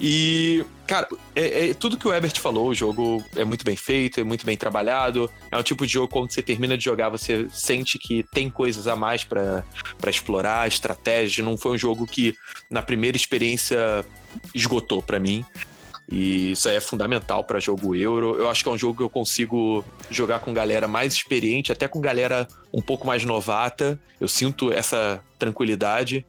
[0.00, 4.20] E, cara, é, é, tudo que o Ebert falou, o jogo é muito bem feito,
[4.20, 5.30] é muito bem trabalhado.
[5.50, 8.86] É um tipo de jogo quando você termina de jogar, você sente que tem coisas
[8.86, 9.64] a mais para
[10.08, 11.44] explorar, estratégia.
[11.44, 12.34] Não foi um jogo que,
[12.70, 14.04] na primeira experiência,
[14.54, 15.44] esgotou para mim.
[16.10, 18.36] E isso aí é fundamental para jogo euro.
[18.36, 21.88] Eu acho que é um jogo que eu consigo jogar com galera mais experiente, até
[21.88, 23.98] com galera um pouco mais novata.
[24.20, 26.24] Eu sinto essa tranquilidade.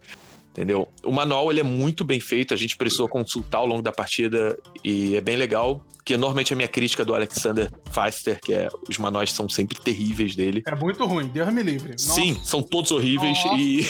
[0.52, 0.88] Entendeu?
[1.04, 4.58] O manual ele é muito bem feito, a gente precisou consultar ao longo da partida
[4.84, 5.86] e é bem legal.
[6.04, 10.36] Que normalmente a minha crítica do Alexander Feister, que é os manuais são sempre terríveis
[10.36, 10.64] dele.
[10.66, 11.92] É muito ruim, Deus me livre.
[11.92, 12.14] Nossa.
[12.14, 13.56] Sim, são todos horríveis Nossa.
[13.60, 13.86] e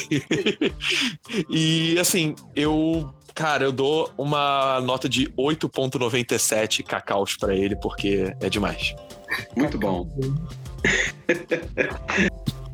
[1.93, 8.49] e assim, eu Cara, eu dou uma nota de 8.97 cacaus para ele, porque é
[8.49, 8.95] demais.
[9.55, 10.09] Muito bom.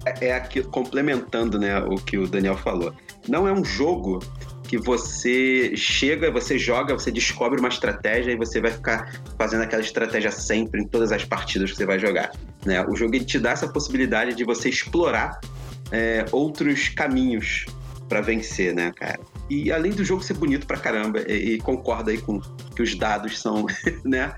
[0.07, 2.93] é, é aqui complementando, né, o que o Daniel falou.
[3.27, 4.19] Não é um jogo
[4.63, 9.81] que você chega, você joga, você descobre uma estratégia e você vai ficar fazendo aquela
[9.81, 12.31] estratégia sempre em todas as partidas que você vai jogar.
[12.65, 12.81] Né?
[12.87, 15.41] O jogo ele te dá essa possibilidade de você explorar
[15.91, 17.65] é, outros caminhos
[18.07, 19.19] para vencer, né, cara?
[19.49, 22.39] E além do jogo ser bonito pra caramba, e, e concorda aí com
[22.75, 23.65] que os dados são,
[24.03, 24.33] né?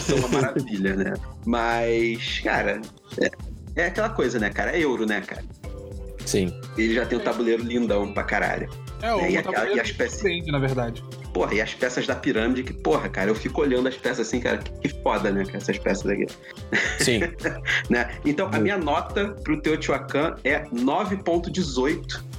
[0.00, 1.14] São uma maravilha, né?
[1.46, 2.80] Mas, cara,
[3.20, 3.30] é,
[3.76, 4.72] é, aquela coisa, né, cara?
[4.72, 5.44] É euro, né, cara?
[6.24, 6.52] Sim.
[6.76, 8.70] Ele já tem um tabuleiro lindão pra caralho.
[9.02, 9.32] É, o né?
[9.32, 10.46] e, aquela, e as peças.
[10.46, 11.02] na verdade.
[11.32, 14.40] Porra, e as peças da pirâmide, que, porra, cara, eu fico olhando as peças assim,
[14.40, 16.26] cara, que, que foda, né, essas peças aqui.
[16.98, 17.20] Sim.
[17.88, 18.10] né?
[18.24, 22.29] Então, a minha nota pro Teotihuacan é 9.18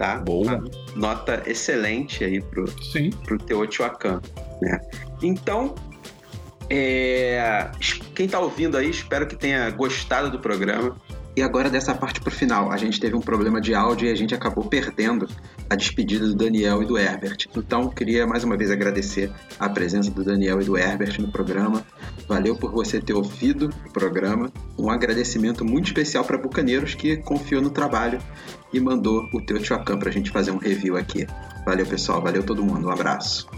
[0.00, 0.16] tá?
[0.16, 0.64] Boa.
[0.96, 3.10] nota excelente aí pro, Sim.
[3.10, 4.18] pro Teotihuacan,
[4.62, 4.80] né?
[5.22, 5.74] Então,
[6.70, 7.70] é...
[8.14, 10.96] quem tá ouvindo aí, espero que tenha gostado do programa.
[11.36, 14.14] E agora dessa parte pro final, a gente teve um problema de áudio e a
[14.14, 15.28] gente acabou perdendo
[15.70, 17.46] a despedida do Daniel e do Herbert.
[17.56, 21.86] Então, queria mais uma vez agradecer a presença do Daniel e do Herbert no programa.
[22.26, 24.50] Valeu por você ter ouvido o programa.
[24.76, 28.20] Um agradecimento muito especial para Bucaneiros que confiou no trabalho
[28.72, 31.24] e mandou o teu Teotihuacan para a gente fazer um review aqui.
[31.64, 32.20] Valeu, pessoal.
[32.20, 32.88] Valeu todo mundo.
[32.88, 33.48] Um abraço.